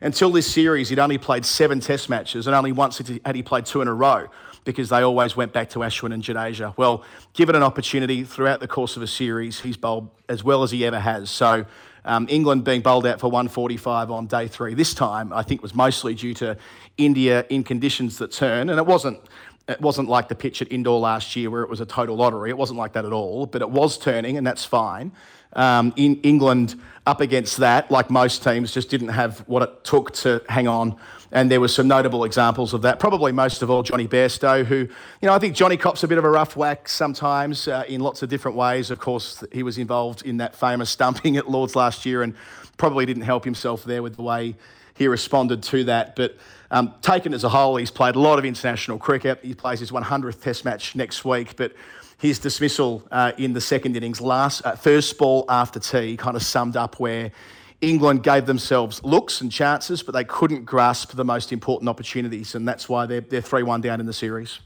Until 0.01 0.31
this 0.31 0.51
series, 0.51 0.89
he'd 0.89 0.99
only 0.99 1.19
played 1.19 1.45
seven 1.45 1.79
Test 1.79 2.09
matches, 2.09 2.47
and 2.47 2.57
only 2.57 2.73
once 2.73 2.99
had 2.99 3.37
he 3.37 3.43
played 3.43 3.67
two 3.67 3.83
in 3.83 3.89
a 3.89 3.95
row 3.95 4.29
because 4.65 4.89
they 4.89 5.03
always 5.03 5.37
went 5.37 5.53
back 5.53 5.71
to 5.71 5.81
Ashwin 5.81 6.13
and 6.15 6.23
Jadeja. 6.23 6.77
Well, 6.77 7.05
given 7.33 7.55
an 7.55 7.63
opportunity 7.63 8.25
throughout 8.25 8.61
the 8.61 8.69
course 8.69 8.97
of 8.97 9.03
a 9.03 9.07
series, 9.07 9.61
he's 9.61 9.77
bowled 9.77 10.11
as 10.29 10.45
well 10.45 10.63
as 10.63 10.71
he 10.71 10.85
ever 10.87 11.01
has. 11.01 11.31
So 11.31 11.67
um, 12.05 12.27
England 12.29 12.65
being 12.65 12.81
bowled 12.81 13.07
out 13.07 13.21
for 13.21 13.31
145 13.31 14.11
on 14.11 14.27
day 14.27 14.49
three 14.49 14.75
this 14.75 14.95
time, 14.95 15.33
I 15.33 15.43
think 15.43 15.63
was 15.63 15.75
mostly 15.75 16.15
due 16.15 16.35
to 16.35 16.57
India 16.97 17.47
in 17.49 17.65
conditions 17.65 18.19
that 18.19 18.33
turn, 18.33 18.71
and 18.71 18.79
it 18.79 18.87
wasn't. 18.87 19.21
It 19.69 19.81
wasn't 19.81 20.09
like 20.09 20.29
the 20.29 20.35
pitch 20.35 20.61
at 20.61 20.73
Indore 20.73 20.99
last 20.99 21.37
year 21.37 21.49
where 21.49 21.63
it 21.63 21.69
was 21.69 21.81
a 21.81 21.87
total 21.87 22.17
lottery. 22.17 22.51
It 22.51 22.59
wasn't 22.59 22.81
like 22.81 22.95
that 22.95 23.05
at 23.05 23.13
all, 23.13 23.47
but 23.47 23.63
it 23.63 23.71
was 23.71 23.97
turning, 23.97 24.37
and 24.37 24.45
that's 24.45 24.65
fine. 24.65 25.13
Um, 25.55 25.93
in 25.97 26.21
England, 26.23 26.81
up 27.07 27.21
against 27.21 27.59
that, 27.59 27.91
like 27.91 28.11
most 28.11 28.43
teams, 28.43 28.73
just 28.73 28.89
didn't 28.89 29.09
have 29.09 29.41
what 29.41 29.63
it 29.63 29.85
took 29.85 30.13
to 30.13 30.43
hang 30.49 30.69
on 30.69 30.97
and 31.33 31.51
there 31.51 31.61
were 31.61 31.69
some 31.69 31.89
notable 31.89 32.25
examples 32.25 32.75
of 32.75 32.83
that. 32.83 33.01
Probably 33.01 33.33
most 33.33 33.63
of 33.63 33.71
all, 33.71 33.83
Jonny 33.83 34.07
Bairstow, 34.07 34.65
who, 34.65 34.77
you 34.77 34.89
know, 35.23 35.33
I 35.33 35.39
think 35.39 35.57
Jonny 35.57 35.79
cops 35.79 36.03
a 36.05 36.09
bit 36.09 36.19
of 36.19 36.25
a 36.25 36.31
rough 36.31 36.57
whack 36.57 36.89
sometimes 36.89 37.67
uh, 37.67 37.85
in 37.89 38.03
lots 38.03 38.23
of 38.23 38.29
different 38.29 38.57
ways. 38.57 38.91
Of 38.91 39.01
course, 39.01 39.43
he 39.51 39.63
was 39.63 39.79
involved 39.79 40.23
in 40.27 40.37
that 40.37 40.55
famous 40.55 40.91
stumping 40.91 41.37
at 41.39 41.51
Lords 41.51 41.75
last 41.75 42.05
year 42.05 42.23
and 42.23 42.35
probably 42.77 43.07
didn't 43.07 43.23
help 43.23 43.45
himself 43.45 43.83
there 43.85 44.03
with 44.03 44.17
the 44.17 44.23
way 44.23 44.55
he 44.95 45.09
responded 45.09 45.63
to 45.63 45.85
that. 45.85 46.17
But 46.17 46.37
um, 46.71 46.95
taken 47.01 47.33
as 47.33 47.45
a 47.45 47.49
whole, 47.49 47.77
he's 47.77 47.91
played 47.91 48.15
a 48.15 48.21
lot 48.21 48.39
of 48.39 48.45
international 48.45 48.99
cricket. 48.99 49.41
He 49.43 49.55
plays 49.55 49.81
his 49.81 49.91
100th 49.91 50.43
Test 50.43 50.67
match 50.67 50.95
next 50.95 51.25
week, 51.25 51.57
but 51.57 51.73
his 52.23 52.39
dismissal 52.39 53.03
uh, 53.11 53.33
in 53.37 53.53
the 53.53 53.61
second 53.61 53.97
innings, 53.97 54.21
last 54.21 54.65
uh, 54.65 54.77
first 54.77 55.19
ball 55.19 55.45
after 55.49 55.81
tea, 55.81 56.17
kind 56.17 56.37
of 56.37 56.43
summed 56.45 56.77
up 56.77 57.01
where 57.01 57.33
England 57.81 58.23
gave 58.23 58.47
themselves 58.47 59.03
looks 59.03 59.41
and 59.41 59.51
chances, 59.51 60.05
but 60.05 60.13
they 60.13 60.23
couldn't 60.23 60.65
grasp 60.65 61.17
the 61.17 61.25
most 61.25 61.51
important 61.51 61.89
opportunities, 61.89 62.55
and 62.55 62.67
that's 62.67 62.89
why 62.89 63.07
they're 63.07 63.23
they're 63.23 63.41
three 63.41 63.65
one 63.65 63.81
down 63.81 63.99
in 63.99 64.07
the 64.07 64.13
series. 64.13 64.61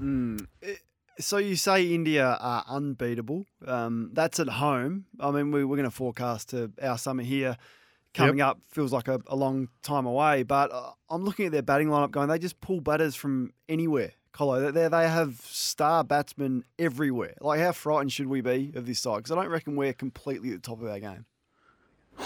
Mm. 0.00 0.46
So 1.20 1.36
you 1.36 1.54
say 1.54 1.92
India 1.94 2.38
are 2.40 2.64
unbeatable. 2.66 3.44
Um, 3.66 4.08
that's 4.14 4.40
at 4.40 4.48
home. 4.48 5.04
I 5.20 5.32
mean, 5.32 5.52
we, 5.52 5.64
we're 5.64 5.76
going 5.76 5.88
to 5.88 5.94
forecast 5.94 6.48
to 6.50 6.72
our 6.82 6.96
summer 6.96 7.22
here 7.22 7.58
coming 8.14 8.38
yep. 8.38 8.48
up. 8.48 8.60
Feels 8.68 8.90
like 8.90 9.08
a, 9.08 9.20
a, 9.26 9.36
long 9.36 9.68
time 9.82 10.06
away, 10.06 10.44
but 10.44 10.72
uh, 10.72 10.92
I'm 11.10 11.24
looking 11.24 11.44
at 11.44 11.52
their 11.52 11.62
batting 11.62 11.88
lineup 11.88 12.10
going. 12.10 12.28
They 12.28 12.38
just 12.38 12.60
pull 12.62 12.80
batters 12.80 13.14
from 13.14 13.52
anywhere. 13.68 14.12
Colo, 14.34 14.72
they 14.72 14.88
they 14.88 15.08
have 15.08 15.36
star 15.44 16.02
batsmen 16.02 16.64
everywhere. 16.76 17.34
Like, 17.40 17.60
how 17.60 17.70
frightened 17.72 18.12
should 18.12 18.26
we 18.26 18.40
be 18.40 18.72
of 18.74 18.84
this 18.84 18.98
side? 18.98 19.18
Because 19.18 19.30
I 19.30 19.36
don't 19.36 19.48
reckon 19.48 19.76
we're 19.76 19.92
completely 19.92 20.50
at 20.50 20.56
the 20.56 20.68
top 20.68 20.82
of 20.82 20.88
our 20.88 20.98
game. 20.98 21.24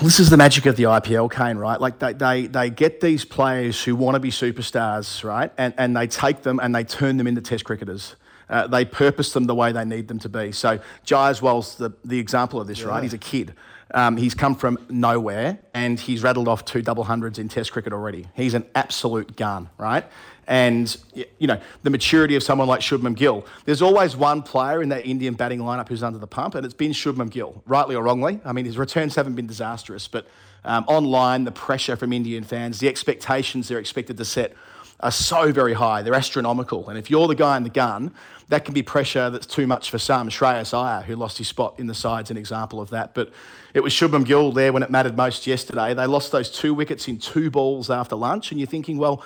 This 0.03 0.19
is 0.21 0.31
the 0.31 0.37
magic 0.37 0.67
of 0.67 0.77
the 0.77 0.85
IPL, 0.85 1.31
Kane, 1.31 1.57
right? 1.57 1.81
Like 1.81 1.99
they, 1.99 2.13
they, 2.13 2.47
they 2.47 2.71
get 2.71 3.01
these 3.01 3.25
players 3.25 3.83
who 3.83 3.97
want 3.97 4.15
to 4.15 4.21
be 4.21 4.31
superstars, 4.31 5.25
right? 5.25 5.51
And, 5.59 5.75
and 5.77 5.97
they 5.97 6.07
take 6.07 6.43
them 6.43 6.61
and 6.63 6.75
they 6.75 6.85
turn 6.85 7.17
them 7.17 7.27
into 7.27 7.41
test 7.41 7.65
cricketers. 7.65 8.15
Uh, 8.49 8.67
they 8.67 8.85
purpose 8.85 9.33
them 9.33 9.45
the 9.45 9.55
way 9.55 9.73
they 9.73 9.85
need 9.85 10.09
them 10.09 10.19
to 10.21 10.29
be. 10.29 10.53
So 10.53 10.79
Jaiswal's 11.05 11.77
the, 11.77 11.91
the 12.05 12.19
example 12.19 12.61
of 12.61 12.67
this, 12.67 12.81
yeah. 12.81 12.89
right? 12.89 13.03
He's 13.03 13.15
a 13.15 13.19
kid. 13.19 13.55
Um, 13.93 14.17
he's 14.17 14.35
come 14.35 14.55
from 14.55 14.79
nowhere 14.91 15.59
and 15.73 15.99
he's 15.99 16.23
rattled 16.23 16.49
off 16.49 16.65
two 16.65 16.83
double 16.83 17.05
hundreds 17.05 17.39
in 17.39 17.49
Test 17.49 17.73
cricket 17.73 17.93
already. 17.93 18.27
He's 18.35 18.55
an 18.55 18.67
absolute 18.75 19.37
gun, 19.37 19.71
right? 19.79 20.05
And 20.47 20.95
you 21.15 21.47
know 21.47 21.61
the 21.83 21.91
maturity 21.91 22.35
of 22.35 22.43
someone 22.43 22.69
like 22.69 22.81
Shubman 22.81 23.15
Gill. 23.15 23.47
There's 23.67 23.83
always 23.83 24.17
one 24.17 24.43
player 24.43 24.83
in 24.83 24.89
that 24.91 25.07
Indian 25.07 25.35
batting 25.35 25.61
lineup 25.61 25.89
who's 25.89 26.03
under 26.03 26.19
the 26.19 26.27
pump, 26.27 26.55
and 26.55 26.65
it's 26.65 26.75
been 26.75 26.93
Shubman 26.93 27.29
Gill, 27.29 27.63
rightly 27.67 27.95
or 27.95 28.03
wrongly. 28.03 28.41
I 28.45 28.53
mean, 28.53 28.65
his 28.65 28.79
returns 28.79 29.15
haven't 29.15 29.35
been 29.35 29.47
disastrous, 29.47 30.09
but 30.09 30.27
um, 30.65 30.85
online, 30.87 31.45
the 31.45 31.53
pressure 31.53 31.97
from 31.97 32.13
Indian 32.13 32.45
fans, 32.45 32.79
the 32.79 32.89
expectations 32.89 33.69
they're 33.69 33.79
expected 33.79 34.17
to 34.17 34.25
set 34.25 34.55
are 35.01 35.11
so 35.11 35.53
very 35.53 35.75
high. 35.75 36.03
They're 36.03 36.15
astronomical. 36.15 36.89
And 36.89 36.99
if 36.99 37.11
you're 37.11 37.29
the 37.29 37.35
guy 37.35 37.57
in 37.57 37.63
the 37.63 37.71
gun, 37.71 38.13
that 38.49 38.65
can 38.65 38.75
be 38.75 38.83
pressure 38.83 39.31
that's 39.31 39.47
too 39.47 39.67
much 39.67 39.91
for 39.91 39.99
some. 39.99 40.29
Shreyas 40.29 40.75
Iyer, 40.75 41.03
who 41.03 41.15
lost 41.15 41.39
his 41.39 41.49
spot 41.49 41.75
in 41.79 41.87
the 41.87 41.95
side's 41.95 42.31
an 42.31 42.37
example 42.37 42.81
of 42.81 42.91
that. 42.91 43.15
But 43.15 43.31
it 43.75 43.81
was 43.81 43.93
Shubman 43.93 44.25
Gill 44.25 44.53
there 44.53 44.73
when 44.73 44.83
it 44.83 44.91
mattered 44.91 45.17
most 45.17 45.47
yesterday. 45.47 45.95
They 45.95 46.07
lost 46.07 46.33
those 46.33 46.51
two 46.51 46.75
wickets 46.75 47.07
in 47.09 47.19
two 47.19 47.51
balls 47.51 47.91
after 47.91 48.17
lunch. 48.17 48.51
And 48.51 48.59
you're 48.59 48.67
thinking, 48.67 48.99
well, 48.99 49.23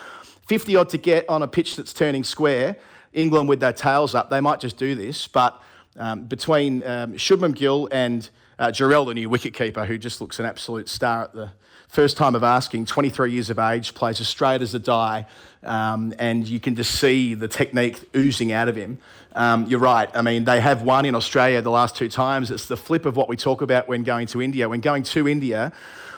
50 0.49 0.77
odd 0.77 0.89
to 0.91 0.99
get 0.99 1.29
on 1.29 1.43
a 1.43 1.49
pitch 1.49 1.77
that's 1.77 1.93
turning 1.93 2.25
square. 2.25 2.77
England 3.13 3.49
with 3.49 3.61
their 3.61 3.73
tails 3.73 4.15
up, 4.15 4.31
they 4.31 4.41
might 4.41 4.61
just 4.61 4.77
do 4.77 4.95
this. 4.95 5.29
But 5.29 5.61
um, 5.99 6.25
between 6.25 6.83
um, 6.83 7.13
Shubman 7.15 7.55
Gill 7.55 7.89
and 7.93 8.29
uh, 8.59 8.71
Jurel, 8.71 9.07
the 9.07 9.15
new 9.15 9.29
wicketkeeper, 9.29 9.87
who 9.87 9.99
just 9.99 10.21
looks 10.21 10.39
an 10.39 10.47
absolute 10.47 10.89
star 10.89 11.25
at 11.25 11.35
the 11.35 11.51
first 11.93 12.17
time 12.17 12.35
of 12.35 12.43
asking, 12.43 12.87
23 12.87 13.33
years 13.33 13.51
of 13.51 13.59
age, 13.59 13.93
plays 13.93 14.19
as 14.19 14.27
straight 14.27 14.63
as 14.63 14.75
a 14.75 14.79
die, 14.79 15.27
um, 15.63 16.15
and 16.19 16.49
you 16.49 16.59
can 16.59 16.75
just 16.75 16.99
see 16.99 17.35
the 17.35 17.47
technique 17.47 18.01
oozing 18.17 18.51
out 18.51 18.67
of 18.67 18.75
him. 18.75 18.99
Um, 19.35 19.67
you're 19.67 19.79
right. 19.79 20.09
I 20.15 20.23
mean, 20.23 20.45
they 20.45 20.59
have 20.63 20.81
won 20.83 21.05
in 21.05 21.15
Australia 21.15 21.61
the 21.61 21.71
last 21.71 21.95
two 21.95 22.09
times. 22.09 22.51
It's 22.51 22.65
the 22.65 22.79
flip 22.79 23.05
of 23.05 23.15
what 23.15 23.29
we 23.29 23.37
talk 23.37 23.61
about 23.61 23.89
when 23.89 24.05
going 24.05 24.27
to 24.29 24.41
India. 24.41 24.71
When 24.71 24.81
going 24.81 25.03
to 25.03 25.29
India, 25.29 25.71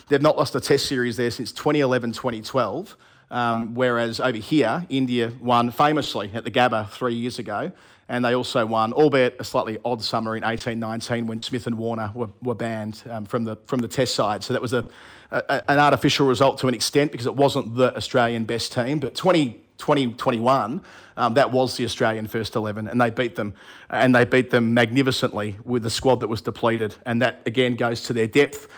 they've 0.09 0.23
not 0.23 0.37
lost 0.37 0.55
a 0.55 0.61
test 0.61 0.87
series 0.87 1.17
there 1.17 1.33
since 1.33 1.51
2011 1.51 2.13
2012. 2.13 2.97
Um, 3.33 3.75
whereas 3.75 4.21
over 4.21 4.39
here, 4.39 4.87
India 4.89 5.33
won 5.41 5.73
famously 5.73 6.31
at 6.35 6.45
the 6.45 6.53
Gabba 6.53 6.89
three 6.91 7.15
years 7.15 7.41
ago. 7.41 7.73
And 8.09 8.25
they 8.25 8.35
also 8.35 8.67
won, 8.67 8.93
albeit 8.93 9.37
a 9.39 9.45
slightly 9.45 9.79
odd 9.85 10.03
summer 10.03 10.37
in 10.37 10.43
1819 10.43 11.27
when 11.27 11.43
Smith 11.43 11.67
and 11.67 11.79
Warner 11.79 12.11
were, 12.15 12.29
were 12.43 12.55
banned 12.55 13.03
um, 13.11 13.25
from, 13.25 13.45
the, 13.45 13.57
from 13.67 13.81
the 13.81 13.89
test 13.89 14.15
side. 14.15 14.45
So 14.45 14.53
that 14.53 14.61
was 14.61 14.75
a, 14.75 14.87
a, 15.31 15.71
an 15.71 15.79
artificial 15.79 16.27
result 16.27 16.59
to 16.59 16.69
an 16.69 16.75
extent 16.75 17.13
because 17.13 17.27
it 17.27 17.35
wasn't 17.35 17.77
the 17.77 17.97
Australian 17.97 18.45
best 18.45 18.73
team. 18.73 18.99
But 18.99 19.15
20, 19.15 19.53
2021, 19.79 20.83
um, 21.17 21.35
that 21.35 21.51
was 21.51 21.77
the 21.77 21.85
Australian 21.85 22.27
first 22.27 22.57
11, 22.57 22.89
and 22.89 23.01
they 23.01 23.11
beat 23.11 23.37
them. 23.37 23.55
And 23.89 24.15
they 24.15 24.25
beat 24.25 24.51
them 24.51 24.75
magnificently 24.75 25.57
with 25.65 25.87
a 25.87 25.91
squad 25.91 26.21
that 26.21 26.29
was 26.29 26.43
depleted. 26.43 26.95
And 27.07 27.23
that, 27.23 27.41
again, 27.47 27.77
goes 27.77 28.03
to 28.05 28.13
their 28.13 28.27
depth, 28.27 28.69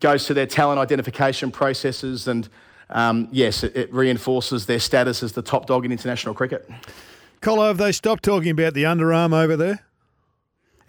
goes 0.00 0.26
to 0.26 0.34
their 0.34 0.46
talent 0.46 0.78
identification 0.78 1.50
processes, 1.50 2.28
and 2.28 2.48
um, 2.90 3.28
yes, 3.32 3.64
it, 3.64 3.76
it, 3.76 3.92
reinforces 3.94 4.66
their 4.66 4.78
status 4.78 5.22
as 5.22 5.32
the 5.32 5.42
top 5.42 5.66
dog 5.66 5.84
in 5.84 5.92
international 5.92 6.34
cricket. 6.34 6.68
Colo, 7.44 7.66
have 7.66 7.76
they 7.76 7.92
stopped 7.92 8.24
talking 8.24 8.50
about 8.50 8.72
the 8.72 8.84
underarm 8.84 9.34
over 9.34 9.54
there? 9.54 9.84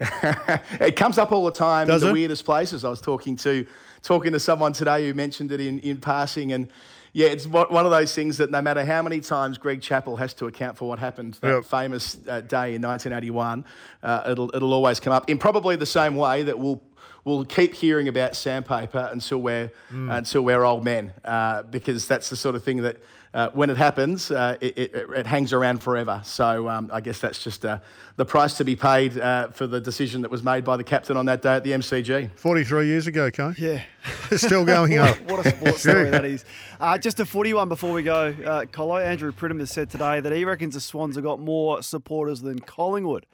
it 0.80 0.96
comes 0.96 1.18
up 1.18 1.30
all 1.30 1.44
the 1.44 1.50
time 1.52 1.86
Does 1.86 2.02
in 2.02 2.06
the 2.06 2.10
it? 2.10 2.14
weirdest 2.14 2.46
places. 2.46 2.82
I 2.82 2.88
was 2.88 3.02
talking 3.02 3.36
to 3.36 3.66
talking 4.02 4.32
to 4.32 4.40
someone 4.40 4.72
today 4.72 5.06
who 5.06 5.12
mentioned 5.12 5.52
it 5.52 5.60
in, 5.60 5.80
in 5.80 5.98
passing. 5.98 6.52
And 6.52 6.68
yeah, 7.12 7.26
it's 7.26 7.46
one 7.46 7.84
of 7.84 7.90
those 7.90 8.14
things 8.14 8.38
that 8.38 8.50
no 8.50 8.62
matter 8.62 8.86
how 8.86 9.02
many 9.02 9.20
times 9.20 9.58
Greg 9.58 9.82
Chappell 9.82 10.16
has 10.16 10.32
to 10.34 10.46
account 10.46 10.78
for 10.78 10.88
what 10.88 10.98
happened 10.98 11.34
that 11.42 11.48
Yep. 11.56 11.64
famous 11.66 12.16
uh, 12.26 12.40
day 12.40 12.74
in 12.74 12.80
1981, 12.80 13.64
uh, 14.02 14.22
it'll, 14.30 14.54
it'll 14.56 14.72
always 14.72 14.98
come 14.98 15.12
up 15.12 15.28
in 15.28 15.36
probably 15.36 15.76
the 15.76 15.84
same 15.86 16.16
way 16.16 16.42
that 16.42 16.58
we'll. 16.58 16.82
We'll 17.24 17.44
keep 17.44 17.74
hearing 17.74 18.06
about 18.06 18.36
sandpaper 18.36 19.10
until 19.12 19.38
we're 19.38 19.72
until 19.90 20.42
we're 20.42 20.62
old 20.62 20.84
men, 20.84 21.12
uh, 21.24 21.64
because 21.64 22.06
that's 22.06 22.30
the 22.30 22.36
sort 22.36 22.54
of 22.54 22.62
thing 22.62 22.82
that 22.82 22.98
uh, 23.36 23.50
when 23.50 23.68
it 23.68 23.76
happens, 23.76 24.30
uh, 24.30 24.56
it, 24.62 24.78
it, 24.78 24.94
it 24.94 25.26
hangs 25.26 25.52
around 25.52 25.82
forever. 25.82 26.22
So 26.24 26.70
um, 26.70 26.88
I 26.90 27.02
guess 27.02 27.20
that's 27.20 27.44
just 27.44 27.66
uh, 27.66 27.80
the 28.16 28.24
price 28.24 28.54
to 28.54 28.64
be 28.64 28.74
paid 28.76 29.18
uh, 29.18 29.48
for 29.48 29.66
the 29.66 29.78
decision 29.78 30.22
that 30.22 30.30
was 30.30 30.42
made 30.42 30.64
by 30.64 30.78
the 30.78 30.84
captain 30.84 31.18
on 31.18 31.26
that 31.26 31.42
day 31.42 31.56
at 31.56 31.62
the 31.62 31.72
MCG. 31.72 32.30
43 32.36 32.86
years 32.86 33.06
ago, 33.06 33.30
Kane. 33.30 33.54
Yeah. 33.58 33.82
Still 34.36 34.64
going 34.64 34.96
up. 34.96 35.18
What 35.26 35.44
a 35.44 35.50
sports 35.50 35.80
story 35.80 36.08
that 36.10 36.24
is. 36.24 36.46
Uh, 36.80 36.96
just 36.96 37.20
a 37.20 37.26
footy 37.26 37.52
one 37.52 37.68
before 37.68 37.92
we 37.92 38.02
go, 38.02 38.34
uh, 38.46 38.64
Colo. 38.64 38.96
Andrew 38.96 39.32
Pridham 39.32 39.60
has 39.60 39.70
said 39.70 39.90
today 39.90 40.20
that 40.20 40.32
he 40.32 40.46
reckons 40.46 40.72
the 40.72 40.80
Swans 40.80 41.16
have 41.16 41.24
got 41.24 41.38
more 41.38 41.82
supporters 41.82 42.40
than 42.40 42.58
Collingwood. 42.60 43.26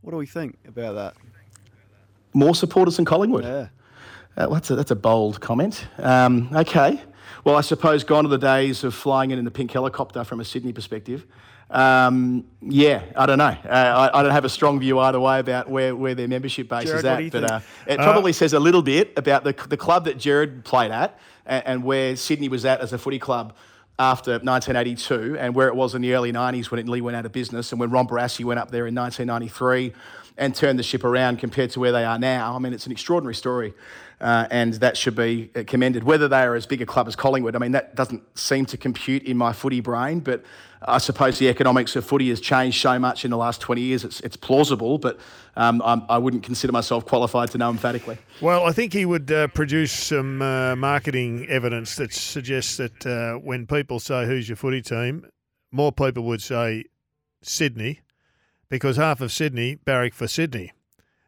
What 0.00 0.10
do 0.10 0.16
we 0.16 0.26
think 0.26 0.58
about 0.66 0.94
that? 0.94 1.14
More 2.34 2.56
supporters 2.56 2.96
than 2.96 3.04
Collingwood. 3.04 3.44
Yeah. 3.44 3.68
Uh, 4.36 4.46
well, 4.48 4.54
that's, 4.54 4.70
a, 4.70 4.74
that's 4.74 4.90
a 4.90 4.96
bold 4.96 5.40
comment. 5.40 5.86
Um, 5.98 6.48
okay. 6.52 7.00
Well, 7.44 7.56
I 7.56 7.60
suppose 7.60 8.04
gone 8.04 8.26
are 8.26 8.28
the 8.28 8.38
days 8.38 8.84
of 8.84 8.94
flying 8.94 9.30
in 9.30 9.38
in 9.38 9.44
the 9.44 9.50
pink 9.50 9.70
helicopter 9.70 10.24
from 10.24 10.40
a 10.40 10.44
Sydney 10.44 10.72
perspective. 10.72 11.26
Um, 11.70 12.46
yeah, 12.60 13.02
I 13.14 13.26
don't 13.26 13.38
know. 13.38 13.56
Uh, 13.64 14.10
I, 14.12 14.18
I 14.18 14.22
don't 14.22 14.32
have 14.32 14.44
a 14.44 14.48
strong 14.48 14.80
view 14.80 14.98
either 14.98 15.20
way 15.20 15.38
about 15.38 15.70
where, 15.70 15.94
where 15.94 16.14
their 16.16 16.26
membership 16.26 16.68
base 16.68 16.86
Gerard, 16.86 16.98
is 17.00 17.04
at. 17.04 17.32
but 17.32 17.50
uh, 17.50 17.60
it 17.86 17.98
probably 17.98 18.32
says 18.32 18.52
a 18.54 18.60
little 18.60 18.82
bit 18.82 19.12
about 19.16 19.44
the, 19.44 19.52
the 19.68 19.76
club 19.76 20.06
that 20.06 20.18
Gerard 20.18 20.64
played 20.64 20.90
at 20.90 21.18
and, 21.46 21.66
and 21.66 21.84
where 21.84 22.16
Sydney 22.16 22.48
was 22.48 22.64
at 22.64 22.80
as 22.80 22.92
a 22.92 22.98
footy 22.98 23.20
club 23.20 23.54
after 24.00 24.32
1982 24.32 25.36
and 25.38 25.54
where 25.54 25.68
it 25.68 25.76
was 25.76 25.94
in 25.94 26.02
the 26.02 26.14
early 26.14 26.32
90s 26.32 26.70
when 26.70 26.80
it 26.80 26.86
nearly 26.86 27.02
went 27.02 27.16
out 27.16 27.26
of 27.26 27.32
business 27.32 27.70
and 27.70 27.78
when 27.78 27.90
Ron 27.90 28.08
Barassi 28.08 28.44
went 28.44 28.58
up 28.58 28.70
there 28.70 28.86
in 28.86 28.94
1993 28.94 29.92
and 30.38 30.54
turned 30.54 30.78
the 30.78 30.82
ship 30.82 31.04
around 31.04 31.38
compared 31.38 31.70
to 31.70 31.80
where 31.80 31.92
they 31.92 32.04
are 32.04 32.18
now. 32.18 32.56
I 32.56 32.58
mean, 32.58 32.72
it's 32.72 32.86
an 32.86 32.92
extraordinary 32.92 33.34
story. 33.34 33.74
Uh, 34.20 34.46
and 34.50 34.74
that 34.74 34.96
should 34.98 35.16
be 35.16 35.46
commended. 35.66 36.04
Whether 36.04 36.28
they 36.28 36.42
are 36.42 36.54
as 36.54 36.66
big 36.66 36.82
a 36.82 36.86
club 36.86 37.08
as 37.08 37.16
Collingwood, 37.16 37.56
I 37.56 37.58
mean, 37.58 37.72
that 37.72 37.94
doesn't 37.94 38.22
seem 38.38 38.66
to 38.66 38.76
compute 38.76 39.22
in 39.22 39.38
my 39.38 39.54
footy 39.54 39.80
brain, 39.80 40.20
but 40.20 40.44
I 40.82 40.98
suppose 40.98 41.38
the 41.38 41.48
economics 41.48 41.96
of 41.96 42.04
footy 42.04 42.28
has 42.28 42.38
changed 42.38 42.82
so 42.82 42.98
much 42.98 43.24
in 43.24 43.30
the 43.30 43.38
last 43.38 43.62
20 43.62 43.80
years, 43.80 44.04
it's, 44.04 44.20
it's 44.20 44.36
plausible, 44.36 44.98
but 44.98 45.18
um, 45.56 45.80
I'm, 45.84 46.02
I 46.10 46.18
wouldn't 46.18 46.42
consider 46.42 46.70
myself 46.70 47.06
qualified 47.06 47.50
to 47.52 47.58
know 47.58 47.70
emphatically. 47.70 48.18
Well, 48.42 48.66
I 48.66 48.72
think 48.72 48.92
he 48.92 49.06
would 49.06 49.32
uh, 49.32 49.48
produce 49.48 49.92
some 49.92 50.42
uh, 50.42 50.76
marketing 50.76 51.46
evidence 51.48 51.96
that 51.96 52.12
suggests 52.12 52.76
that 52.76 53.06
uh, 53.06 53.38
when 53.38 53.66
people 53.66 54.00
say, 54.00 54.26
Who's 54.26 54.50
your 54.50 54.56
footy 54.56 54.82
team? 54.82 55.26
more 55.70 55.92
people 55.92 56.24
would 56.24 56.42
say 56.42 56.84
Sydney 57.42 58.00
because 58.68 58.96
half 58.96 59.20
of 59.20 59.32
Sydney 59.32 59.76
barrack 59.76 60.14
for 60.14 60.28
Sydney. 60.28 60.72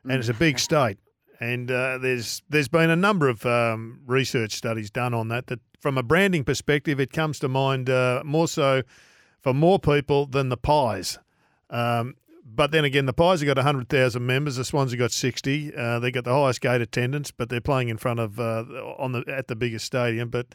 And 0.05 0.13
it's 0.13 0.29
a 0.29 0.35
big 0.35 0.59
state. 0.59 0.99
And 1.43 1.73
uh, 1.73 1.99
there's 1.99 2.41
there's 2.49 2.69
been 2.69 2.89
a 2.89 2.95
number 2.95 3.29
of 3.29 3.45
um, 3.45 3.99
research 4.07 4.53
studies 4.53 4.93
done 4.93 5.13
on 5.13 5.27
that. 5.29 5.49
That 5.49 5.59
from 5.81 5.99
a 5.99 6.03
branding 6.05 6.45
perspective, 6.45 7.01
it 7.01 7.13
comes 7.13 7.41
to 7.41 7.49
mind 7.49 7.91
uh, 7.91 8.23
more 8.25 8.47
so 8.47 8.85
for 9.41 9.53
more 9.53 9.81
people 9.81 10.27
than 10.27 10.51
the 10.51 10.57
Pies. 10.57 11.19
Um, 11.69 12.15
but 12.45 12.71
then 12.71 12.85
again, 12.85 13.07
the 13.07 13.13
Pies 13.13 13.41
have 13.41 13.49
got 13.49 13.57
100,000 13.57 14.25
members. 14.25 14.55
The 14.55 14.65
Swans 14.65 14.93
have 14.93 15.01
got 15.01 15.11
60. 15.11 15.75
Uh, 15.75 15.99
they 15.99 16.13
got 16.13 16.23
the 16.23 16.33
highest 16.33 16.61
gate 16.61 16.81
attendance, 16.81 17.33
but 17.33 17.49
they're 17.49 17.61
playing 17.61 17.89
in 17.89 17.97
front 17.97 18.21
of 18.21 18.39
uh, 18.39 18.63
on 18.97 19.11
the 19.11 19.25
at 19.27 19.49
the 19.49 19.57
biggest 19.57 19.85
stadium. 19.85 20.29
But 20.29 20.55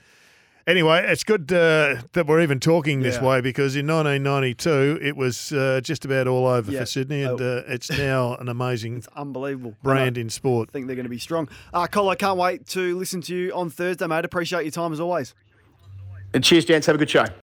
anyway, 0.67 1.05
it's 1.07 1.23
good 1.23 1.51
uh, 1.51 1.95
that 2.13 2.27
we're 2.27 2.41
even 2.41 2.59
talking 2.59 2.99
this 3.01 3.15
Yeah. 3.15 3.23
way 3.27 3.41
because 3.41 3.75
in 3.75 3.87
1992 3.87 4.99
it 5.01 5.15
was 5.15 5.51
uh, 5.53 5.79
just 5.83 6.05
about 6.05 6.27
all 6.27 6.45
over 6.45 6.71
Yeah. 6.71 6.81
for 6.81 6.85
Sydney, 6.85 7.23
and 7.23 7.39
Oh. 7.41 7.57
uh, 7.59 7.63
it's 7.73 7.89
now 7.89 8.35
an 8.35 8.49
amazing 8.49 9.03
Unbelievable. 9.15 9.75
brand 9.81 10.17
in 10.17 10.29
sport. 10.29 10.69
I 10.69 10.73
think 10.73 10.87
they're 10.87 10.95
going 10.95 11.05
to 11.05 11.09
be 11.09 11.17
strong. 11.19 11.47
Uh, 11.73 11.87
Colo, 11.87 12.13
can't 12.15 12.37
wait 12.37 12.67
to 12.67 12.97
listen 12.97 13.21
to 13.21 13.35
you 13.35 13.51
on 13.53 13.69
Thursday, 13.69 14.05
mate. 14.07 14.25
Appreciate 14.25 14.63
your 14.63 14.71
time 14.71 14.91
as 14.93 14.99
always. 14.99 15.33
And 16.33 16.43
cheers, 16.43 16.65
gents. 16.65 16.85
Have 16.87 16.95
a 16.95 16.99
good 16.99 17.09
show. 17.09 17.25